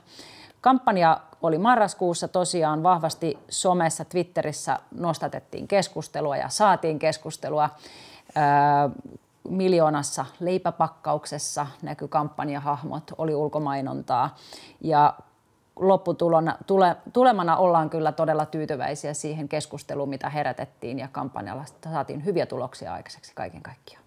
Kampanja 0.62 1.20
oli 1.42 1.58
marraskuussa 1.58 2.28
tosiaan 2.28 2.84
vahvasti 2.84 3.38
somessa, 3.50 4.06
Twitterissä 4.06 4.80
nostatettiin 4.98 5.68
keskustelua 5.68 6.38
ja 6.38 6.50
saatiin 6.50 7.00
keskustelua. 7.00 7.70
Miljoonassa 9.50 10.26
leipäpakkauksessa 10.40 11.68
näkyi 11.82 12.08
kampanjahahmot, 12.08 13.12
oli 13.18 13.36
ulkomainontaa 13.36 14.36
ja 14.82 15.14
lopputulona, 15.76 16.58
tule, 16.68 16.96
tulemana 17.14 17.58
ollaan 17.58 17.90
kyllä 17.90 18.12
todella 18.12 18.46
tyytyväisiä 18.46 19.14
siihen 19.14 19.50
keskusteluun, 19.50 20.10
mitä 20.10 20.30
herätettiin 20.30 21.00
ja 21.00 21.08
kampanjalla 21.12 21.66
saatiin 21.92 22.26
hyviä 22.26 22.46
tuloksia 22.46 22.94
aikaiseksi 22.94 23.32
kaiken 23.36 23.62
kaikkiaan. 23.62 24.04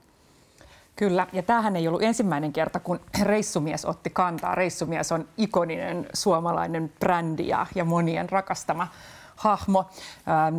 Kyllä, 0.96 1.26
ja 1.32 1.42
tämähän 1.42 1.76
ei 1.76 1.88
ollut 1.88 2.02
ensimmäinen 2.02 2.52
kerta, 2.52 2.80
kun 2.80 3.00
Reissumies 3.22 3.84
otti 3.84 4.10
kantaa. 4.10 4.54
Reissumies 4.54 5.12
on 5.12 5.28
ikoninen 5.36 6.06
suomalainen 6.12 6.92
brändi 7.00 7.48
ja, 7.48 7.66
ja 7.74 7.84
monien 7.84 8.30
rakastama 8.30 8.88
hahmo. 9.36 9.84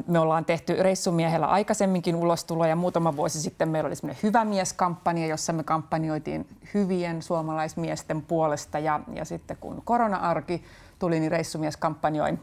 Me 0.07 0.19
ollaan 0.19 0.45
tehty 0.45 0.75
Reissumiehellä 0.79 1.47
aikaisemminkin 1.47 2.15
ulostuloja. 2.15 2.75
Muutama 2.75 3.15
vuosi 3.15 3.41
sitten 3.41 3.69
meillä 3.69 3.87
oli 3.87 3.95
semmoinen 3.95 4.23
Hyvä 4.23 4.45
mies-kampanja, 4.45 5.27
jossa 5.27 5.53
me 5.53 5.63
kampanjoitiin 5.63 6.47
hyvien 6.73 7.21
suomalaismiesten 7.21 8.21
puolesta. 8.21 8.79
Ja, 8.79 8.99
ja 9.13 9.25
sitten 9.25 9.57
kun 9.59 9.81
korona-arki 9.85 10.63
tuli, 10.99 11.19
niin 11.19 11.31
Reissumies 11.31 11.77
kampanjoi 11.77 12.39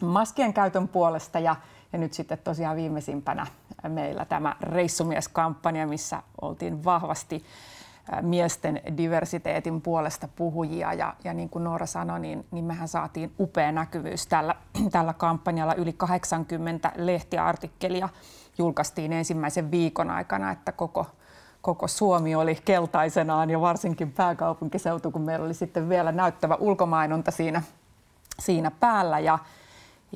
maskien 0.00 0.52
käytön 0.52 0.88
puolesta 0.88 1.38
ja 1.38 1.56
ja 1.92 1.98
nyt 1.98 2.12
sitten 2.12 2.38
tosiaan 2.44 2.76
viimeisimpänä 2.76 3.46
meillä 3.88 4.24
tämä 4.24 4.56
reissumieskampanja, 4.60 5.86
missä 5.86 6.22
oltiin 6.40 6.84
vahvasti 6.84 7.44
miesten 8.22 8.80
diversiteetin 8.96 9.80
puolesta 9.80 10.28
puhujia. 10.36 10.92
Ja, 10.92 11.14
ja 11.24 11.34
niin 11.34 11.48
kuin 11.48 11.64
Noora 11.64 11.86
sanoi, 11.86 12.20
niin, 12.20 12.46
niin 12.50 12.64
mehän 12.64 12.88
saatiin 12.88 13.32
upea 13.38 13.72
näkyvyys 13.72 14.26
tällä, 14.26 14.54
tällä 14.92 15.12
kampanjalla. 15.12 15.74
Yli 15.74 15.92
80 15.92 16.92
lehtiartikkelia 16.96 18.08
julkaistiin 18.58 19.12
ensimmäisen 19.12 19.70
viikon 19.70 20.10
aikana, 20.10 20.50
että 20.50 20.72
koko, 20.72 21.06
koko 21.62 21.88
Suomi 21.88 22.34
oli 22.34 22.58
keltaisenaan 22.64 23.50
ja 23.50 23.60
varsinkin 23.60 24.12
pääkaupunkiseutu, 24.12 25.10
kun 25.10 25.22
meillä 25.22 25.44
oli 25.44 25.54
sitten 25.54 25.88
vielä 25.88 26.12
näyttävä 26.12 26.54
ulkomainonta 26.54 27.30
siinä, 27.30 27.62
siinä 28.40 28.70
päällä. 28.70 29.18
Ja, 29.18 29.38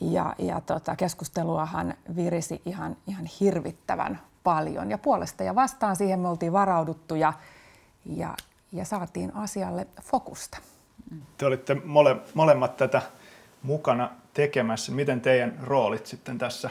ja, 0.00 0.34
ja 0.38 0.61
tota, 0.61 0.96
keskusteluahan 0.96 1.94
virisi 2.16 2.62
ihan, 2.66 2.96
ihan 3.06 3.26
hirvittävän 3.40 4.20
paljon. 4.44 4.90
Ja 4.90 4.99
puolesta 4.99 5.42
ja 5.42 5.54
vastaan 5.54 5.96
siihen 5.96 6.20
me 6.20 6.28
oltiin 6.28 6.52
varauduttu 6.52 7.14
ja, 7.14 7.32
ja, 8.06 8.35
ja 8.73 8.85
saatiin 8.85 9.37
asialle 9.37 9.87
fokusta. 10.02 10.59
Te 11.38 11.47
olitte 11.47 11.75
mole, 11.85 12.16
molemmat 12.35 12.76
tätä 12.76 13.02
mukana 13.62 14.11
tekemässä. 14.35 14.92
Miten 14.92 15.21
teidän 15.21 15.59
roolit 15.62 16.06
sitten 16.06 16.38
tässä 16.38 16.71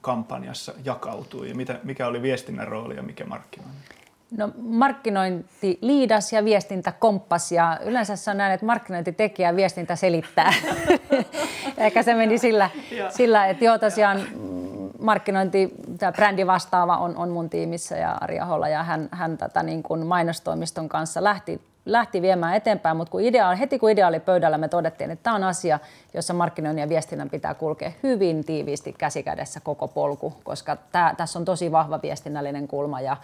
kampanjassa 0.00 0.72
jakautui 0.84 1.48
ja 1.48 1.54
mitä, 1.54 1.80
mikä 1.84 2.06
oli 2.06 2.22
viestinnän 2.22 2.68
rooli 2.68 2.96
ja 2.96 3.02
mikä 3.02 3.24
markkinointi? 3.24 3.98
No 4.36 4.50
markkinointi 4.58 5.78
liidas 5.80 6.32
ja 6.32 6.44
viestintä 6.44 6.92
komppas 6.92 7.52
ja 7.52 7.78
yleensä 7.84 8.16
se 8.16 8.30
on 8.30 8.36
näin, 8.36 8.52
että 8.52 8.66
markkinointi 8.66 9.12
tekee 9.12 9.46
ja 9.46 9.56
viestintä 9.56 9.96
selittää. 9.96 10.52
Ehkä 11.76 12.02
se 12.02 12.14
meni 12.14 12.38
sillä, 12.38 12.70
sillä 13.10 13.46
että 13.46 13.64
joo 13.64 13.78
tosiaan 13.78 14.20
markkinointi, 14.98 15.74
tämä 15.98 16.12
brändi 16.12 16.46
vastaava 16.46 16.96
on, 16.96 17.16
on 17.16 17.28
mun 17.28 17.50
tiimissä 17.50 17.96
ja 17.96 18.12
Arja 18.20 18.44
Holla 18.44 18.68
ja 18.68 18.82
hän, 18.82 19.08
hän 19.10 19.38
tätä 19.38 19.62
niin 19.62 19.82
kuin 19.82 20.06
mainostoimiston 20.06 20.88
kanssa 20.88 21.24
lähti, 21.24 21.60
lähti 21.86 22.22
viemään 22.22 22.54
eteenpäin, 22.54 22.96
mutta 22.96 23.10
kun 23.10 23.20
idea, 23.20 23.54
heti 23.54 23.78
kun 23.78 23.90
idea 23.90 24.08
oli 24.08 24.20
pöydällä, 24.20 24.58
me 24.58 24.68
todettiin, 24.68 25.10
että 25.10 25.22
tämä 25.22 25.36
on 25.36 25.44
asia, 25.44 25.78
jossa 26.14 26.34
markkinoinnin 26.34 26.82
ja 26.82 26.88
viestinnän 26.88 27.30
pitää 27.30 27.54
kulkea 27.54 27.92
hyvin 28.02 28.44
tiiviisti 28.44 28.92
käsikädessä 28.98 29.60
koko 29.60 29.88
polku, 29.88 30.32
koska 30.44 30.76
tämä, 30.92 31.14
tässä 31.16 31.38
on 31.38 31.44
tosi 31.44 31.72
vahva 31.72 32.02
viestinnällinen 32.02 32.68
kulma 32.68 33.00
ja, 33.00 33.16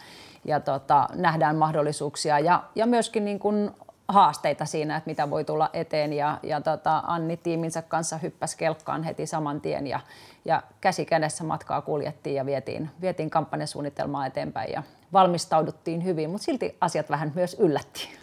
ja 0.44 0.60
tota, 0.60 1.08
nähdään 1.14 1.56
mahdollisuuksia. 1.56 2.38
Ja, 2.38 2.62
ja 2.74 2.86
myöskin 2.86 3.24
niin 3.24 3.38
kuin 3.38 3.70
haasteita 4.08 4.64
siinä, 4.64 4.96
että 4.96 5.10
mitä 5.10 5.30
voi 5.30 5.44
tulla 5.44 5.70
eteen. 5.72 6.12
Ja, 6.12 6.38
ja 6.42 6.60
tota, 6.60 7.02
Anni 7.06 7.36
tiiminsä 7.36 7.82
kanssa 7.82 8.18
hyppäsi 8.18 8.56
kelkkaan 8.56 9.02
heti 9.02 9.26
saman 9.26 9.60
tien 9.60 9.86
ja, 9.86 10.00
ja 10.44 10.62
käsi 10.80 11.04
kädessä 11.04 11.44
matkaa 11.44 11.82
kuljettiin 11.82 12.36
ja 12.36 12.46
vietiin, 12.46 12.90
vietiin 13.00 13.30
kampanjasuunnitelmaa 13.30 14.26
eteenpäin 14.26 14.72
ja 14.72 14.82
valmistauduttiin 15.12 16.04
hyvin, 16.04 16.30
mutta 16.30 16.44
silti 16.44 16.76
asiat 16.80 17.10
vähän 17.10 17.32
myös 17.34 17.56
yllättiin. 17.58 18.18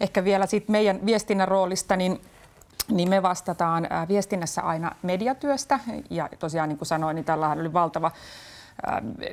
Ehkä 0.00 0.24
vielä 0.24 0.46
siitä 0.46 0.72
meidän 0.72 1.06
viestinnän 1.06 1.48
roolista, 1.48 1.96
niin 1.96 2.20
niin 2.90 3.08
me 3.08 3.22
vastataan 3.22 3.88
viestinnässä 4.08 4.62
aina 4.62 4.92
mediatyöstä 5.02 5.80
ja 6.10 6.28
tosiaan 6.38 6.68
niin 6.68 6.78
kuin 6.78 6.88
sanoin, 6.88 7.14
niin 7.14 7.24
tällä 7.24 7.50
oli 7.50 7.72
valtava 7.72 8.10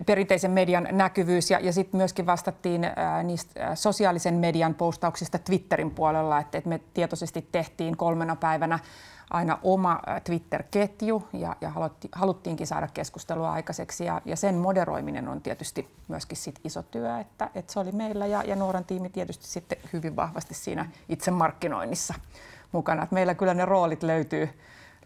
perinteisen 0.05 0.51
median 0.51 0.87
näkyvyys 0.91 1.51
ja, 1.51 1.59
ja 1.59 1.73
sitten 1.73 1.97
myöskin 1.97 2.25
vastattiin 2.25 2.83
ää, 2.83 3.23
niistä 3.23 3.75
sosiaalisen 3.75 4.33
median 4.33 4.73
postauksista 4.73 5.39
Twitterin 5.39 5.91
puolella, 5.91 6.39
että, 6.39 6.61
me 6.65 6.79
tietoisesti 6.93 7.47
tehtiin 7.51 7.97
kolmena 7.97 8.35
päivänä 8.35 8.79
aina 9.29 9.59
oma 9.63 9.99
Twitter-ketju 10.23 11.27
ja, 11.33 11.55
ja 11.61 11.71
haluttiinkin 12.11 12.67
saada 12.67 12.87
keskustelua 12.93 13.51
aikaiseksi 13.51 14.05
ja, 14.05 14.21
ja 14.25 14.35
sen 14.35 14.55
moderoiminen 14.55 15.27
on 15.27 15.41
tietysti 15.41 15.87
myöskin 16.07 16.37
sit 16.37 16.59
iso 16.63 16.83
työ, 16.83 17.19
että, 17.19 17.49
että 17.55 17.73
se 17.73 17.79
oli 17.79 17.91
meillä 17.91 18.25
ja, 18.25 18.43
ja 18.43 18.55
Nooran 18.55 18.85
tiimi 18.85 19.09
tietysti 19.09 19.47
sitten 19.47 19.77
hyvin 19.93 20.15
vahvasti 20.15 20.53
siinä 20.53 20.89
itse 21.09 21.31
markkinoinnissa 21.31 22.13
mukana. 22.71 23.03
Että 23.03 23.13
meillä 23.13 23.35
kyllä 23.35 23.53
ne 23.53 23.65
roolit 23.65 24.03
löytyy, 24.03 24.49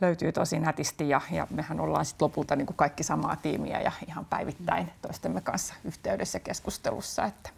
löytyy 0.01 0.32
tosi 0.32 0.60
nätisti 0.60 1.10
ja, 1.10 1.22
ja 1.32 1.48
mehän 1.50 1.80
ollaan 1.80 2.06
sitten 2.06 2.25
lopulta 2.25 2.56
niin 2.56 2.66
kuin 2.66 2.77
kaikki 2.77 3.04
samaa 3.04 3.36
tiimiä 3.36 3.82
ja 3.82 3.92
ihan 4.08 4.25
päivittäin 4.25 4.92
toistemme 5.01 5.42
kanssa 5.42 5.74
yhteydessä 5.84 6.39
keskustelussa. 6.39 7.25
Että. 7.25 7.50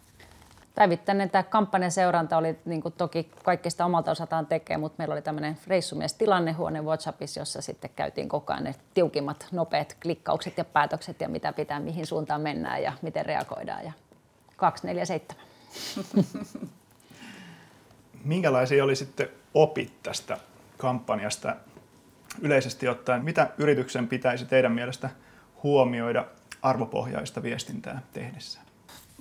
päivittäinen 0.74 1.30
tämä 1.30 1.42
kampanjan 1.42 1.92
seuranta 1.92 2.36
oli 2.36 2.58
niin 2.64 2.82
kuin 2.82 2.94
toki 2.98 3.30
kaikki 3.44 3.70
sitä 3.70 3.84
omalta 3.84 4.10
osataan 4.10 4.46
tekee, 4.46 4.76
mutta 4.76 4.94
meillä 4.98 5.12
oli 5.12 5.22
tämmöinen 5.22 5.58
reissumies 5.66 6.14
tilannehuone 6.14 6.82
WhatsAppissa, 6.82 7.40
jossa 7.40 7.62
sitten 7.62 7.90
käytiin 7.96 8.28
koko 8.28 8.52
ajan 8.52 8.64
ne 8.64 8.74
tiukimmat, 8.94 9.46
nopeat 9.52 9.96
klikkaukset 10.02 10.58
ja 10.58 10.64
päätökset 10.64 11.20
ja 11.20 11.28
mitä 11.28 11.52
pitää, 11.52 11.80
mihin 11.80 12.06
suuntaan 12.06 12.40
mennään 12.40 12.82
ja 12.82 12.92
miten 13.02 13.26
reagoidaan. 13.26 13.84
Ja 13.84 13.92
247. 14.56 15.44
Minkälaisia 18.24 18.84
oli 18.84 18.96
sitten 18.96 19.28
opit 19.54 20.02
tästä 20.02 20.38
kampanjasta 20.78 21.56
yleisesti 22.40 22.88
ottaen? 22.88 23.24
Mitä 23.24 23.50
yrityksen 23.58 24.08
pitäisi 24.08 24.44
teidän 24.44 24.72
mielestä 24.72 25.10
huomioida 25.62 26.24
arvopohjaista 26.62 27.42
viestintää 27.42 28.02
tehdessään? 28.12 28.70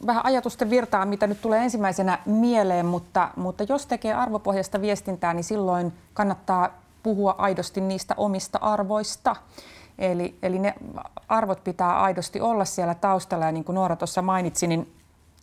vähän 0.07 0.25
ajatusten 0.25 0.69
virtaa, 0.69 1.05
mitä 1.05 1.27
nyt 1.27 1.41
tulee 1.41 1.63
ensimmäisenä 1.63 2.19
mieleen, 2.25 2.85
mutta, 2.85 3.29
mutta 3.35 3.63
jos 3.69 3.85
tekee 3.85 4.13
arvopohjaista 4.13 4.81
viestintää, 4.81 5.33
niin 5.33 5.43
silloin 5.43 5.93
kannattaa 6.13 6.81
puhua 7.03 7.35
aidosti 7.37 7.81
niistä 7.81 8.13
omista 8.17 8.57
arvoista. 8.61 9.35
Eli, 9.97 10.37
eli 10.43 10.59
ne 10.59 10.75
arvot 11.27 11.63
pitää 11.63 12.01
aidosti 12.01 12.41
olla 12.41 12.65
siellä 12.65 12.95
taustalla 12.95 13.45
ja 13.45 13.51
niin 13.51 13.63
kuin 13.63 13.73
Noora 13.73 13.95
tuossa 13.95 14.21
mainitsi, 14.21 14.67
niin 14.67 14.93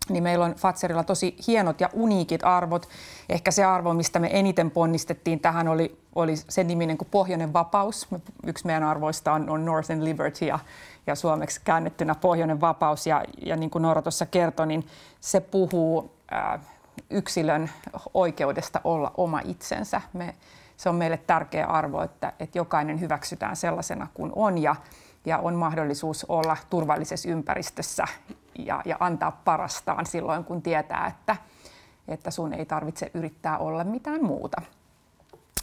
niin 0.09 0.23
meillä 0.23 0.45
on 0.45 0.55
Fatserilla 0.55 1.05
tosi 1.05 1.37
hienot 1.47 1.81
ja 1.81 1.91
uniikit 1.93 2.45
arvot. 2.45 2.89
Ehkä 3.29 3.51
se 3.51 3.65
arvo, 3.65 3.95
mistä 3.95 4.19
me 4.19 4.29
eniten 4.33 4.71
ponnistettiin 4.71 5.41
tähän, 5.41 5.69
oli, 5.69 5.99
oli 6.15 6.37
sen 6.37 6.67
niminen 6.67 6.99
kuin 6.99 7.09
Pohjoinen 7.11 7.53
vapaus. 7.53 8.09
Yksi 8.47 8.67
meidän 8.67 8.85
arvoista 8.85 9.33
on, 9.33 9.51
on 9.51 9.65
Northern 9.65 10.05
Liberty 10.05 10.45
ja, 10.45 10.59
ja 11.07 11.15
suomeksi 11.15 11.61
käännettynä 11.65 12.15
Pohjoinen 12.15 12.61
vapaus. 12.61 13.07
Ja, 13.07 13.25
ja 13.47 13.57
niin 13.57 13.71
kuin 13.71 13.83
Noora 13.83 14.03
tuossa 14.03 14.27
kertoi, 14.27 14.67
niin 14.67 14.87
se 15.21 15.41
puhuu 15.41 16.15
ää, 16.31 16.59
yksilön 17.11 17.71
oikeudesta 18.15 18.81
olla 18.85 19.13
oma 19.17 19.41
itsensä. 19.45 20.01
Me, 20.13 20.35
se 20.77 20.89
on 20.89 20.95
meille 20.95 21.17
tärkeä 21.17 21.67
arvo, 21.67 22.03
että, 22.03 22.33
että 22.41 22.59
jokainen 22.59 23.01
hyväksytään 23.01 23.57
sellaisena 23.57 24.07
kuin 24.15 24.33
on 24.37 24.59
ja, 24.59 24.77
ja 25.25 25.39
on 25.39 25.55
mahdollisuus 25.55 26.27
olla 26.29 26.57
turvallisessa 26.71 27.29
ympäristössä 27.29 28.05
ja, 28.59 28.83
ja 28.85 28.97
antaa 29.01 29.41
parastaan 29.45 30.07
silloin, 30.07 30.45
kun 30.45 30.63
tietää, 30.63 31.07
että, 31.07 31.37
että 32.09 32.31
sun 32.31 32.53
ei 32.53 32.67
tarvitse 32.67 33.11
yrittää 33.15 33.59
olla 33.59 33.85
mitään 33.85 34.25
muuta. 34.25 34.63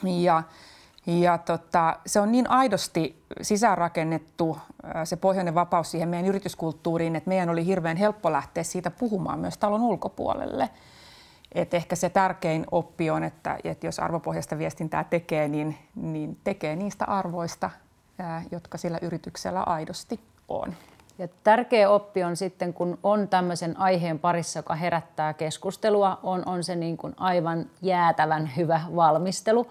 Ja, 0.03 0.43
ja 1.05 1.37
tota, 1.37 1.99
se 2.05 2.19
on 2.19 2.31
niin 2.31 2.49
aidosti 2.49 3.23
sisäänrakennettu 3.41 4.57
se 5.03 5.15
pohjoinen 5.15 5.55
vapaus 5.55 5.91
siihen 5.91 6.09
meidän 6.09 6.29
yrityskulttuuriin, 6.29 7.15
että 7.15 7.27
meidän 7.27 7.49
oli 7.49 7.65
hirveän 7.65 7.97
helppo 7.97 8.31
lähteä 8.31 8.63
siitä 8.63 8.91
puhumaan 8.91 9.39
myös 9.39 9.57
talon 9.57 9.81
ulkopuolelle. 9.81 10.69
Et 11.51 11.73
ehkä 11.73 11.95
se 11.95 12.09
tärkein 12.09 12.65
oppi 12.71 13.09
on, 13.09 13.23
että, 13.23 13.57
että 13.63 13.87
jos 13.87 13.99
arvopohjaista 13.99 14.57
viestintää 14.57 15.03
tekee, 15.03 15.47
niin, 15.47 15.77
niin 15.95 16.37
tekee 16.43 16.75
niistä 16.75 17.05
arvoista, 17.05 17.69
jotka 18.51 18.77
sillä 18.77 18.99
yrityksellä 19.01 19.63
aidosti 19.63 20.19
on. 20.47 20.73
Ja 21.17 21.27
tärkeä 21.43 21.89
oppi 21.89 22.23
on 22.23 22.35
sitten, 22.35 22.73
kun 22.73 22.99
on 23.03 23.27
tämmöisen 23.27 23.79
aiheen 23.79 24.19
parissa, 24.19 24.59
joka 24.59 24.75
herättää 24.75 25.33
keskustelua, 25.33 26.19
on, 26.23 26.43
on 26.45 26.63
se 26.63 26.75
niin 26.75 26.97
kuin 26.97 27.13
aivan 27.17 27.65
jäätävän 27.81 28.51
hyvä 28.57 28.81
valmistelu. 28.95 29.67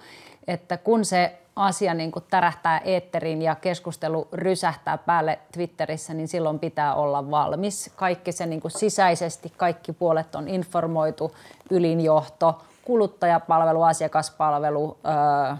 Että 0.47 0.77
kun 0.77 1.05
se 1.05 1.39
asia 1.57 1.95
niin 1.95 2.13
kuin 2.13 2.25
tärähtää 2.31 2.79
eetteriin 2.79 3.43
ja 3.43 3.55
keskustelu 3.55 4.29
rysähtää 4.33 4.99
päälle 4.99 5.39
Twitterissä, 5.53 6.15
niin 6.15 6.29
silloin 6.29 6.59
pitää 6.59 6.95
olla 6.95 7.31
valmis. 7.31 7.93
Kaikki 7.97 8.33
se 8.33 8.47
niin 8.47 8.61
kuin 8.61 8.73
sisäisesti, 8.73 9.53
kaikki 9.57 9.93
puolet 9.93 10.35
on 10.35 10.49
informoitu, 10.49 11.37
ylinjohto, 11.71 12.63
kuluttajapalvelu, 12.85 13.83
asiakaspalvelu, 13.83 14.99
öö, 15.07 15.57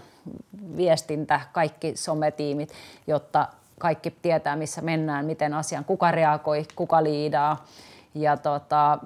viestintä, 0.77 1.41
kaikki 1.53 1.95
sometiimit, 1.95 2.69
jotta 3.07 3.47
kaikki 3.79 4.11
tietää, 4.21 4.55
missä 4.55 4.81
mennään, 4.81 5.25
miten 5.25 5.53
asian, 5.53 5.85
kuka 5.85 6.11
reagoi, 6.11 6.65
kuka 6.75 7.03
liidaa. 7.03 7.65
Ja 8.15 8.37
tota, 8.37 8.99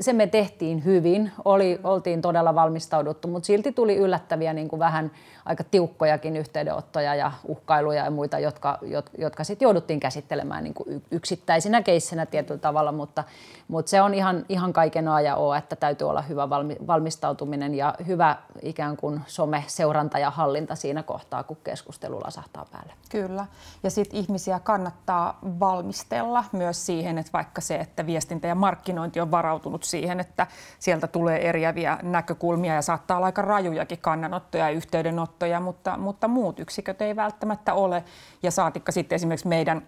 se 0.00 0.12
me 0.12 0.26
tehtiin 0.26 0.84
hyvin, 0.84 1.32
Oli, 1.44 1.80
oltiin 1.84 2.22
todella 2.22 2.54
valmistauduttu, 2.54 3.28
mutta 3.28 3.46
silti 3.46 3.72
tuli 3.72 3.96
yllättäviä 3.96 4.52
niin 4.52 4.68
kuin 4.68 4.80
vähän 4.80 5.10
aika 5.44 5.64
tiukkojakin 5.64 6.36
yhteydenottoja 6.36 7.14
ja 7.14 7.32
uhkailuja 7.44 8.04
ja 8.04 8.10
muita, 8.10 8.38
jotka, 8.38 8.78
jotka 9.18 9.44
sitten 9.44 9.66
jouduttiin 9.66 10.00
käsittelemään 10.00 10.64
niin 10.64 10.74
kuin 10.74 11.02
yksittäisinä 11.10 11.82
keissinä 11.82 12.26
tietyllä 12.26 12.60
tavalla, 12.60 12.92
mutta, 12.92 13.24
mutta 13.68 13.90
se 13.90 14.02
on 14.02 14.14
ihan, 14.14 14.44
ihan 14.48 14.72
kaiken 14.72 15.08
A 15.08 15.20
ja 15.20 15.36
O, 15.36 15.54
että 15.54 15.76
täytyy 15.76 16.08
olla 16.08 16.22
hyvä 16.22 16.50
valmistautuminen 16.86 17.74
ja 17.74 17.94
hyvä 18.06 18.36
ikään 18.62 18.96
kuin 18.96 19.20
some-seuranta 19.26 20.18
ja 20.18 20.30
hallinta 20.30 20.74
siinä 20.74 21.02
kohtaa, 21.02 21.42
kun 21.42 21.56
keskustelu 21.64 22.20
lasahtaa 22.24 22.66
päälle. 22.72 22.92
Kyllä, 23.10 23.46
ja 23.82 23.90
sitten 23.90 24.20
ihmisiä 24.20 24.60
kannattaa 24.60 25.38
valmistella 25.60 26.44
myös 26.52 26.86
siihen, 26.86 27.18
että 27.18 27.32
vaikka 27.32 27.60
se, 27.60 27.76
että 27.76 28.06
viestintä 28.26 28.48
ja 28.48 28.54
markkinointi 28.54 29.20
on 29.20 29.30
varautunut 29.30 29.84
siihen, 29.84 30.20
että 30.20 30.46
sieltä 30.78 31.06
tulee 31.06 31.48
eriäviä 31.48 31.98
näkökulmia 32.02 32.74
ja 32.74 32.82
saattaa 32.82 33.16
olla 33.16 33.26
aika 33.26 33.42
rajujakin 33.42 33.98
kannanottoja 33.98 34.64
ja 34.64 34.76
yhteydenottoja, 34.76 35.60
mutta, 35.60 35.96
mutta 35.98 36.28
muut 36.28 36.60
yksiköt 36.60 37.02
ei 37.02 37.16
välttämättä 37.16 37.74
ole. 37.74 38.04
Ja 38.42 38.50
saatikka 38.50 38.92
sitten 38.92 39.16
esimerkiksi 39.16 39.48
meidän 39.48 39.82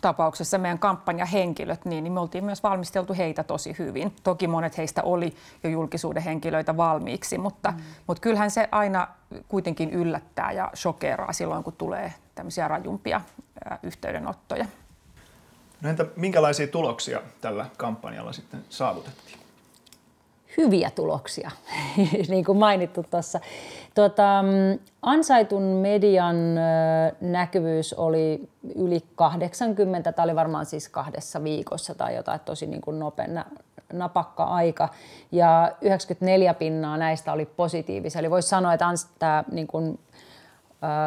tapauksessa 0.00 0.58
meidän 0.58 0.78
kampanjahenkilöt, 0.78 1.84
niin, 1.84 2.04
niin 2.04 2.12
me 2.12 2.20
oltiin 2.20 2.44
myös 2.44 2.62
valmisteltu 2.62 3.14
heitä 3.14 3.44
tosi 3.44 3.76
hyvin. 3.78 4.12
Toki 4.22 4.48
monet 4.48 4.78
heistä 4.78 5.02
oli 5.02 5.34
jo 5.64 5.70
julkisuuden 5.70 6.22
henkilöitä 6.22 6.76
valmiiksi, 6.76 7.38
mutta, 7.38 7.70
mm. 7.70 7.82
mutta 8.06 8.20
kyllähän 8.20 8.50
se 8.50 8.68
aina 8.72 9.08
kuitenkin 9.48 9.90
yllättää 9.90 10.52
ja 10.52 10.70
shokeraa 10.74 11.32
silloin, 11.32 11.64
kun 11.64 11.72
tulee 11.72 12.12
tämmöisiä 12.34 12.68
rajumpia 12.68 13.20
ää, 13.64 13.78
yhteydenottoja. 13.82 14.66
No 15.82 15.90
entä 15.90 16.06
minkälaisia 16.16 16.66
tuloksia 16.66 17.22
tällä 17.40 17.66
kampanjalla 17.76 18.32
sitten 18.32 18.64
saavutettiin? 18.70 19.42
hyviä 20.56 20.90
tuloksia, 20.90 21.50
niin 22.28 22.44
kuin 22.44 22.58
mainittu 22.58 23.06
tuossa. 23.10 23.40
Tuota, 23.94 24.44
ansaitun 25.02 25.62
median 25.62 26.36
näkyvyys 27.20 27.94
oli 27.94 28.48
yli 28.74 29.00
80, 29.14 30.12
tämä 30.12 30.24
oli 30.24 30.34
varmaan 30.34 30.66
siis 30.66 30.88
kahdessa 30.88 31.44
viikossa 31.44 31.94
tai 31.94 32.16
jotain 32.16 32.40
tosi 32.40 32.66
niin 32.66 32.80
kuin 32.80 32.98
nopea, 32.98 33.44
napakka 33.92 34.44
aika. 34.44 34.88
Ja 35.32 35.72
94 35.80 36.54
pinnaa 36.54 36.96
näistä 36.96 37.32
oli 37.32 37.46
positiivisia. 37.46 38.18
Eli 38.18 38.30
voisi 38.30 38.48
sanoa, 38.48 38.74
että 38.74 38.86
tämä 39.18 39.44
niin 39.52 39.66
kuin, 39.66 39.98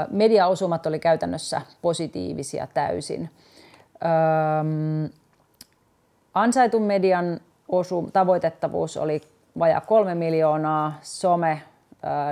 mediaosumat 0.09 0.85
oli 0.85 0.99
käytännössä 0.99 1.61
positiivisia 1.81 2.67
täysin. 2.73 3.29
Ansaitun 6.33 6.81
median 6.81 7.39
osu, 7.67 8.09
tavoitettavuus 8.13 8.97
oli 8.97 9.21
vajaa 9.59 9.81
kolme 9.81 10.15
miljoonaa, 10.15 10.99
some 11.01 11.61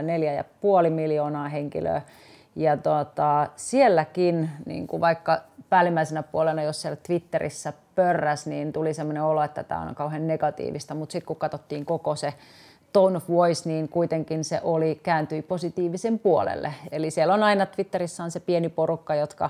neljä 0.02 0.34
ja 0.34 0.44
puoli 0.62 0.90
miljoonaa 0.90 1.50
henkilöä. 1.50 2.02
Ja 2.56 2.78
tota, 2.78 3.48
sielläkin, 3.56 4.50
niin 4.66 4.88
kuin 4.88 5.02
vaikka 5.02 5.42
päällimmäisenä 5.70 6.24
puolena, 6.24 6.64
jos 6.64 6.82
siellä 6.82 6.98
Twitterissä 7.08 7.74
pörräs, 7.96 8.48
niin 8.48 8.74
tuli 8.74 8.94
sellainen 8.94 9.24
olo, 9.24 9.44
että 9.44 9.64
tämä 9.64 9.82
on 9.82 9.96
kauhean 9.96 10.28
negatiivista, 10.28 10.94
mutta 10.94 11.14
sitten 11.14 11.28
kun 11.28 11.36
katsottiin 11.36 11.86
koko 11.86 12.16
se 12.16 12.34
tone 12.94 13.18
of 13.18 13.30
voice, 13.30 13.70
niin 13.70 13.90
kuitenkin 13.90 14.44
se 14.44 14.60
oli, 14.64 15.00
kääntyi 15.04 15.42
positiivisen 15.42 16.20
puolelle. 16.20 16.74
Eli 16.92 17.12
siellä 17.12 17.34
on 17.34 17.44
aina 17.44 17.66
Twitterissä 17.66 18.24
on 18.24 18.32
se 18.32 18.40
pieni 18.40 18.70
porukka, 18.70 19.16
jotka 19.16 19.50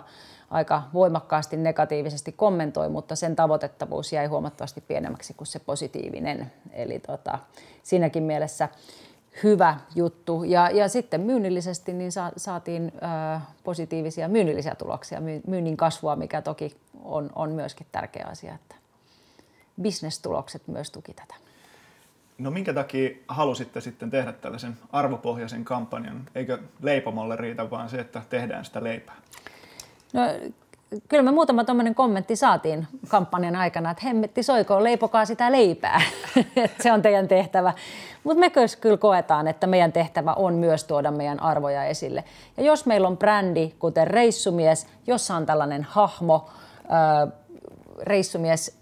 aika 0.49 0.83
voimakkaasti 0.93 1.57
negatiivisesti 1.57 2.31
kommentoi, 2.31 2.89
mutta 2.89 3.15
sen 3.15 3.35
tavoitettavuus 3.35 4.13
jäi 4.13 4.25
huomattavasti 4.25 4.81
pienemmäksi 4.81 5.33
kuin 5.33 5.47
se 5.47 5.59
positiivinen. 5.59 6.51
Eli 6.71 6.99
tota, 6.99 7.39
siinäkin 7.83 8.23
mielessä 8.23 8.69
hyvä 9.43 9.77
juttu. 9.95 10.43
Ja, 10.43 10.69
ja 10.69 10.87
sitten 10.89 11.21
myynnillisesti 11.21 11.93
niin 11.93 12.11
sa, 12.11 12.31
saatiin 12.37 12.91
ö, 12.95 13.39
positiivisia 13.63 14.27
myynnillisiä 14.27 14.75
tuloksia, 14.75 15.21
myynnin 15.47 15.77
kasvua, 15.77 16.15
mikä 16.15 16.41
toki 16.41 16.75
on, 17.03 17.29
on 17.35 17.51
myöskin 17.51 17.87
tärkeä 17.91 18.27
asia, 18.31 18.55
että 18.55 18.75
bisnestulokset 19.81 20.67
myös 20.67 20.91
tuki 20.91 21.13
tätä. 21.13 21.35
No 22.37 22.51
minkä 22.51 22.73
takia 22.73 23.09
halusitte 23.27 23.81
sitten 23.81 24.09
tehdä 24.09 24.31
tällaisen 24.31 24.77
arvopohjaisen 24.91 25.65
kampanjan? 25.65 26.21
Eikö 26.35 26.59
leipomolle 26.81 27.35
riitä 27.35 27.69
vaan 27.69 27.89
se, 27.89 27.99
että 27.99 28.21
tehdään 28.29 28.65
sitä 28.65 28.83
leipää? 28.83 29.15
No, 30.13 30.21
kyllä 31.09 31.23
me 31.23 31.31
muutama 31.31 31.63
tuommoinen 31.63 31.95
kommentti 31.95 32.35
saatiin 32.35 32.87
kampanjan 33.07 33.55
aikana, 33.55 33.91
että 33.91 34.03
hemmetti 34.05 34.43
soiko, 34.43 34.83
leipokaa 34.83 35.25
sitä 35.25 35.51
leipää. 35.51 36.01
se 36.83 36.91
on 36.91 37.01
teidän 37.01 37.27
tehtävä. 37.27 37.73
Mutta 38.23 38.39
me 38.39 38.49
kyllä 38.81 38.97
koetaan, 38.97 39.47
että 39.47 39.67
meidän 39.67 39.91
tehtävä 39.91 40.33
on 40.33 40.53
myös 40.53 40.83
tuoda 40.83 41.11
meidän 41.11 41.39
arvoja 41.39 41.85
esille. 41.85 42.23
Ja 42.57 42.63
jos 42.63 42.85
meillä 42.85 43.07
on 43.07 43.17
brändi, 43.17 43.73
kuten 43.79 44.07
Reissumies, 44.07 44.87
jossa 45.07 45.35
on 45.35 45.45
tällainen 45.45 45.83
hahmo, 45.83 46.49
reissumies, 48.01 48.79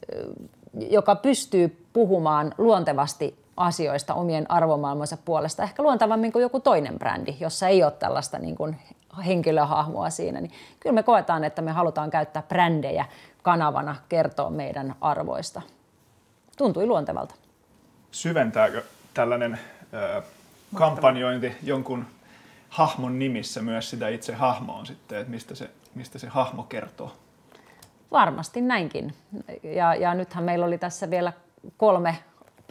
joka 0.90 1.16
pystyy 1.16 1.88
puhumaan 1.94 2.54
luontevasti 2.58 3.41
asioista 3.62 4.14
omien 4.14 4.52
arvomaailmansa 4.52 5.18
puolesta, 5.26 5.64
ehkä 5.64 5.84
luontevammin 5.84 6.32
kuin 6.32 6.42
joku 6.42 6.60
toinen 6.60 7.00
brändi, 7.00 7.36
jossa 7.40 7.68
ei 7.68 7.84
ole 7.84 7.92
tällaista 7.92 8.40
niin 8.40 8.56
kuin 8.56 8.78
henkilöhahmoa 9.26 10.10
siinä, 10.10 10.42
niin 10.42 10.52
kyllä 10.80 10.94
me 10.94 11.04
koetaan, 11.04 11.44
että 11.44 11.62
me 11.62 11.72
halutaan 11.72 12.10
käyttää 12.10 12.44
brändejä 12.44 13.06
kanavana 13.42 13.96
kertoa 14.10 14.50
meidän 14.50 14.96
arvoista. 15.02 15.62
Tuntui 16.58 16.86
luontevalta. 16.86 17.36
Syventääkö 18.12 18.84
tällainen 19.14 19.60
ö, 19.94 20.22
kampanjointi 20.76 21.56
jonkun 21.64 22.06
hahmon 22.70 23.20
nimissä 23.20 23.62
myös 23.62 23.90
sitä 23.90 24.08
itse 24.08 24.34
hahmoa 24.34 24.86
sitten, 24.86 25.20
että 25.20 25.32
mistä 25.32 25.56
se, 25.56 25.70
mistä 25.96 26.20
se 26.20 26.28
hahmo 26.28 26.64
kertoo? 26.64 27.12
Varmasti 28.12 28.62
näinkin. 28.62 29.14
Ja, 29.64 29.96
ja 29.96 30.14
nythän 30.14 30.44
meillä 30.44 30.66
oli 30.66 30.78
tässä 30.78 31.10
vielä 31.10 31.34
kolme 31.78 32.18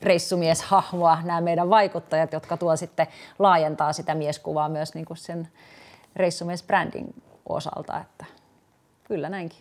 reissumieshahmoa, 0.02 1.18
nämä 1.24 1.40
meidän 1.40 1.70
vaikuttajat, 1.70 2.32
jotka 2.32 2.56
tuo 2.56 2.76
sitten 2.76 3.06
laajentaa 3.38 3.92
sitä 3.92 4.14
mieskuvaa 4.14 4.68
myös 4.68 4.94
niin 4.94 5.06
kuin 5.06 5.16
sen 5.16 5.48
reissumiesbrändin 6.16 7.14
osalta, 7.48 8.00
että 8.00 8.24
kyllä 9.04 9.28
näinkin. 9.28 9.58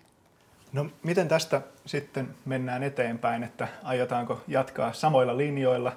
No 0.74 0.86
miten 1.04 1.28
tästä 1.28 1.62
sitten 1.86 2.36
mennään 2.46 2.84
eteenpäin, 2.84 3.44
että 3.44 3.68
aiotaanko 3.84 4.42
jatkaa 4.48 4.94
samoilla 4.94 5.38
linjoilla, 5.38 5.92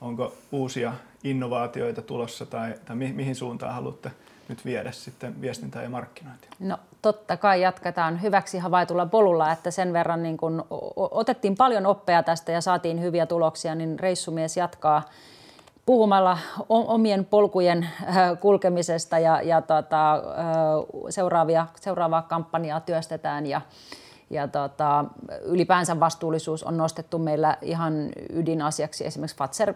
onko 0.00 0.34
uusia 0.52 0.92
innovaatioita 1.24 2.02
tulossa 2.02 2.46
tai, 2.46 2.74
tai 2.84 2.96
mi- 2.96 3.12
mihin 3.12 3.34
suuntaan 3.34 3.74
haluatte 3.74 4.10
nyt 4.48 4.64
viedä 4.64 4.92
sitten 4.92 5.40
viestintää 5.40 5.82
ja 5.82 5.90
markkinointia? 5.90 6.50
No 6.58 6.78
totta 7.02 7.36
kai 7.36 7.60
jatketaan 7.60 8.22
hyväksi 8.22 8.58
havaitulla 8.58 9.06
polulla, 9.06 9.52
että 9.52 9.70
sen 9.70 9.92
verran 9.92 10.22
niin 10.22 10.36
kun 10.36 10.64
otettiin 10.96 11.56
paljon 11.56 11.86
oppeja 11.86 12.22
tästä 12.22 12.52
ja 12.52 12.60
saatiin 12.60 13.00
hyviä 13.00 13.26
tuloksia, 13.26 13.74
niin 13.74 13.98
reissumies 13.98 14.56
jatkaa 14.56 15.02
puhumalla 15.86 16.38
omien 16.68 17.24
polkujen 17.24 17.82
äh, 17.82 18.40
kulkemisesta 18.40 19.18
ja, 19.18 19.42
ja 19.42 19.62
tota, 19.62 20.14
äh, 20.14 20.20
seuraavia, 21.10 21.66
seuraavaa 21.80 22.22
kampanjaa 22.22 22.80
työstetään 22.80 23.46
ja, 23.46 23.60
ja 24.30 24.48
tota, 24.48 25.04
ylipäänsä 25.42 26.00
vastuullisuus 26.00 26.64
on 26.64 26.76
nostettu 26.76 27.18
meillä 27.18 27.56
ihan 27.62 28.08
ydinasiaksi. 28.32 29.06
Esimerkiksi 29.06 29.36
Fatser 29.36 29.74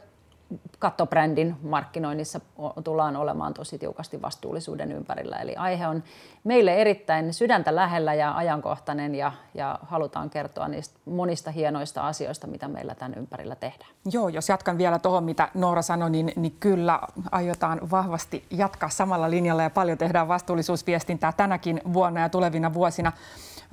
kattobrändin 0.78 1.56
markkinoinnissa 1.62 2.40
tullaan 2.84 3.16
olemaan 3.16 3.54
tosi 3.54 3.78
tiukasti 3.78 4.22
vastuullisuuden 4.22 4.92
ympärillä. 4.92 5.36
Eli 5.36 5.56
aihe 5.56 5.86
on 5.86 6.02
meille 6.44 6.74
erittäin 6.74 7.34
sydäntä 7.34 7.74
lähellä 7.74 8.14
ja 8.14 8.36
ajankohtainen 8.36 9.14
ja, 9.14 9.32
ja 9.54 9.78
halutaan 9.82 10.30
kertoa 10.30 10.68
niistä 10.68 10.98
monista 11.04 11.50
hienoista 11.50 12.06
asioista, 12.06 12.46
mitä 12.46 12.68
meillä 12.68 12.94
tämän 12.94 13.14
ympärillä 13.18 13.54
tehdään. 13.54 13.90
Joo, 14.12 14.28
jos 14.28 14.48
jatkan 14.48 14.78
vielä 14.78 14.98
tuohon, 14.98 15.24
mitä 15.24 15.48
Noora 15.54 15.82
sanoi, 15.82 16.10
niin, 16.10 16.32
niin 16.36 16.56
kyllä 16.60 17.00
aiotaan 17.32 17.90
vahvasti 17.90 18.44
jatkaa 18.50 18.88
samalla 18.88 19.30
linjalla 19.30 19.62
ja 19.62 19.70
paljon 19.70 19.98
tehdään 19.98 20.28
vastuullisuusviestintää 20.28 21.32
tänäkin 21.32 21.80
vuonna 21.92 22.20
ja 22.20 22.28
tulevina 22.28 22.74
vuosina. 22.74 23.12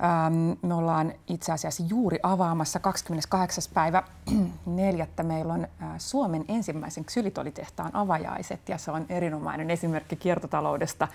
Ähm, 0.02 0.52
me 0.62 0.74
ollaan 0.74 1.12
itse 1.26 1.52
asiassa 1.52 1.82
juuri 1.88 2.18
avaamassa 2.22 2.78
28. 2.78 3.64
päivä 3.74 4.02
neljättä. 4.66 5.22
Meillä 5.22 5.52
on 5.52 5.66
äh, 5.82 5.88
Suomen 5.98 6.44
ensimmäisen 6.48 7.04
ksylitolitehtaan 7.04 7.90
avajaiset 7.94 8.68
ja 8.68 8.78
se 8.78 8.90
on 8.90 9.06
erinomainen 9.08 9.70
esimerkki 9.70 10.16
kiertotaloudesta. 10.16 11.08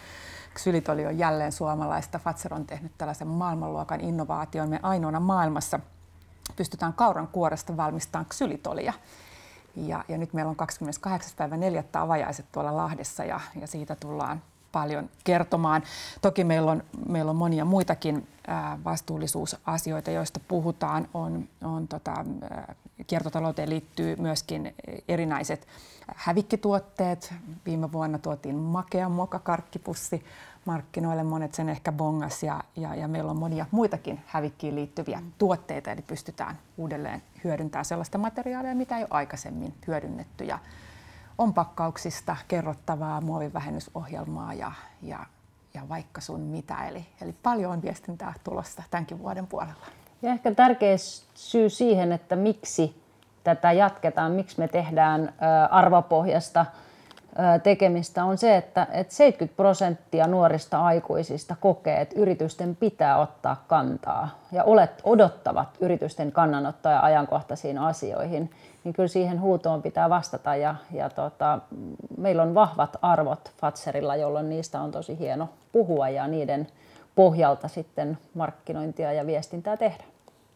Ksylitoli 0.53 1.05
on 1.05 1.17
jälleen 1.17 1.51
suomalaista. 1.51 2.19
Fatser 2.19 2.53
on 2.53 2.65
tehnyt 2.65 2.91
tällaisen 2.97 3.27
maailmanluokan 3.27 4.01
innovaation. 4.01 4.69
Me 4.69 4.79
ainoana 4.83 5.19
maailmassa 5.19 5.79
pystytään 6.55 6.93
kauran 6.93 7.27
kuoresta 7.27 7.77
valmistamaan 7.77 8.25
ksylitolia. 8.25 8.93
Ja, 9.75 10.05
ja 10.07 10.17
nyt 10.17 10.33
meillä 10.33 10.49
on 10.49 10.55
28. 10.55 11.31
päivä 11.37 11.57
neljättä 11.57 12.01
avajaiset 12.01 12.45
tuolla 12.51 12.77
Lahdessa 12.77 13.23
ja, 13.23 13.39
ja 13.61 13.67
siitä 13.67 13.95
tullaan 13.95 14.41
paljon 14.75 15.09
kertomaan. 15.23 15.83
Toki 16.21 16.43
meillä 16.43 16.71
on, 16.71 16.83
meillä 17.09 17.29
on 17.29 17.35
monia 17.35 17.65
muitakin 17.65 18.27
vastuullisuusasioita, 18.83 20.11
joista 20.11 20.39
puhutaan. 20.47 21.07
On, 21.13 21.47
on 21.63 21.87
tota, 21.87 22.25
kiertotalouteen 23.07 23.69
liittyy 23.69 24.15
myöskin 24.15 24.75
erinäiset 25.07 25.67
hävikkituotteet. 26.15 27.33
Viime 27.65 27.91
vuonna 27.91 28.19
tuotiin 28.19 28.55
makea 28.55 29.09
mokakarkkipussi 29.09 30.25
markkinoille, 30.65 31.23
monet 31.23 31.53
sen 31.53 31.69
ehkä 31.69 31.91
bongas 31.91 32.43
ja, 32.43 32.63
ja, 32.75 32.95
ja 32.95 33.07
meillä 33.07 33.31
on 33.31 33.39
monia 33.39 33.65
muitakin 33.71 34.19
hävikkiin 34.25 34.75
liittyviä 34.75 35.21
tuotteita, 35.37 35.91
eli 35.91 36.01
pystytään 36.01 36.57
uudelleen 36.77 37.21
hyödyntämään 37.43 37.85
sellaista 37.85 38.17
materiaalia, 38.17 38.75
mitä 38.75 38.97
ei 38.97 39.03
ole 39.03 39.09
aikaisemmin 39.11 39.73
hyödynnetty. 39.87 40.43
Ja 40.43 40.59
on 41.37 41.53
pakkauksista 41.53 42.35
kerrottavaa 42.47 43.21
muovivähennysohjelmaa 43.21 44.53
ja, 44.53 44.71
ja, 45.01 45.19
ja 45.73 45.89
vaikka 45.89 46.21
sun 46.21 46.39
mitä. 46.39 46.87
Eli, 46.87 47.05
eli 47.21 47.35
paljon 47.43 47.71
on 47.71 47.81
viestintää 47.81 48.33
tulossa 48.43 48.83
tämänkin 48.91 49.19
vuoden 49.19 49.47
puolella. 49.47 49.85
Ja 50.21 50.31
ehkä 50.31 50.55
tärkeä 50.55 50.95
syy 51.33 51.69
siihen, 51.69 52.11
että 52.11 52.35
miksi 52.35 53.01
tätä 53.43 53.71
jatketaan, 53.71 54.31
miksi 54.31 54.59
me 54.59 54.67
tehdään 54.67 55.33
arvopohjasta 55.71 56.65
tekemistä 57.63 58.23
on 58.23 58.37
se, 58.37 58.57
että 58.57 58.87
70 59.09 59.57
prosenttia 59.57 60.27
nuorista 60.27 60.81
aikuisista 60.81 61.55
kokee, 61.59 62.01
että 62.01 62.19
yritysten 62.19 62.75
pitää 62.75 63.17
ottaa 63.17 63.63
kantaa 63.67 64.39
ja 64.51 64.63
olet, 64.63 65.01
odottavat 65.03 65.69
yritysten 65.79 66.31
kannanottoja 66.31 66.99
ajankohtaisiin 66.99 67.77
asioihin 67.77 68.49
niin 68.85 68.93
kyllä 68.93 69.07
siihen 69.07 69.41
huutoon 69.41 69.81
pitää 69.81 70.09
vastata. 70.09 70.55
Ja, 70.55 70.75
ja 70.91 71.09
tota, 71.09 71.59
meillä 72.17 72.43
on 72.43 72.53
vahvat 72.53 72.97
arvot 73.01 73.51
Fatserilla, 73.61 74.15
jolloin 74.15 74.49
niistä 74.49 74.81
on 74.81 74.91
tosi 74.91 75.19
hieno 75.19 75.49
puhua 75.71 76.09
ja 76.09 76.27
niiden 76.27 76.67
pohjalta 77.15 77.67
sitten 77.67 78.17
markkinointia 78.33 79.13
ja 79.13 79.25
viestintää 79.25 79.77
tehdä. 79.77 80.03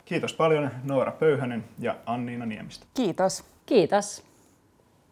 Kiitos 0.06 0.34
paljon 0.34 0.72
Noora 0.84 1.12
Pöyhänen 1.12 1.64
ja 1.80 1.96
Anniina 2.06 2.46
Niemistä. 2.46 2.86
Kiitos. 2.94 3.44
Kiitos. 3.66 4.29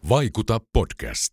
Vaikuta 0.02 0.60
podcast. 0.72 1.32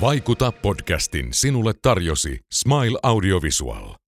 Vaikuta 0.00 0.52
podcastin 0.52 1.28
sinulle 1.34 1.72
tarjosi 1.82 2.38
Smile 2.54 2.98
Audiovisual. 3.02 4.03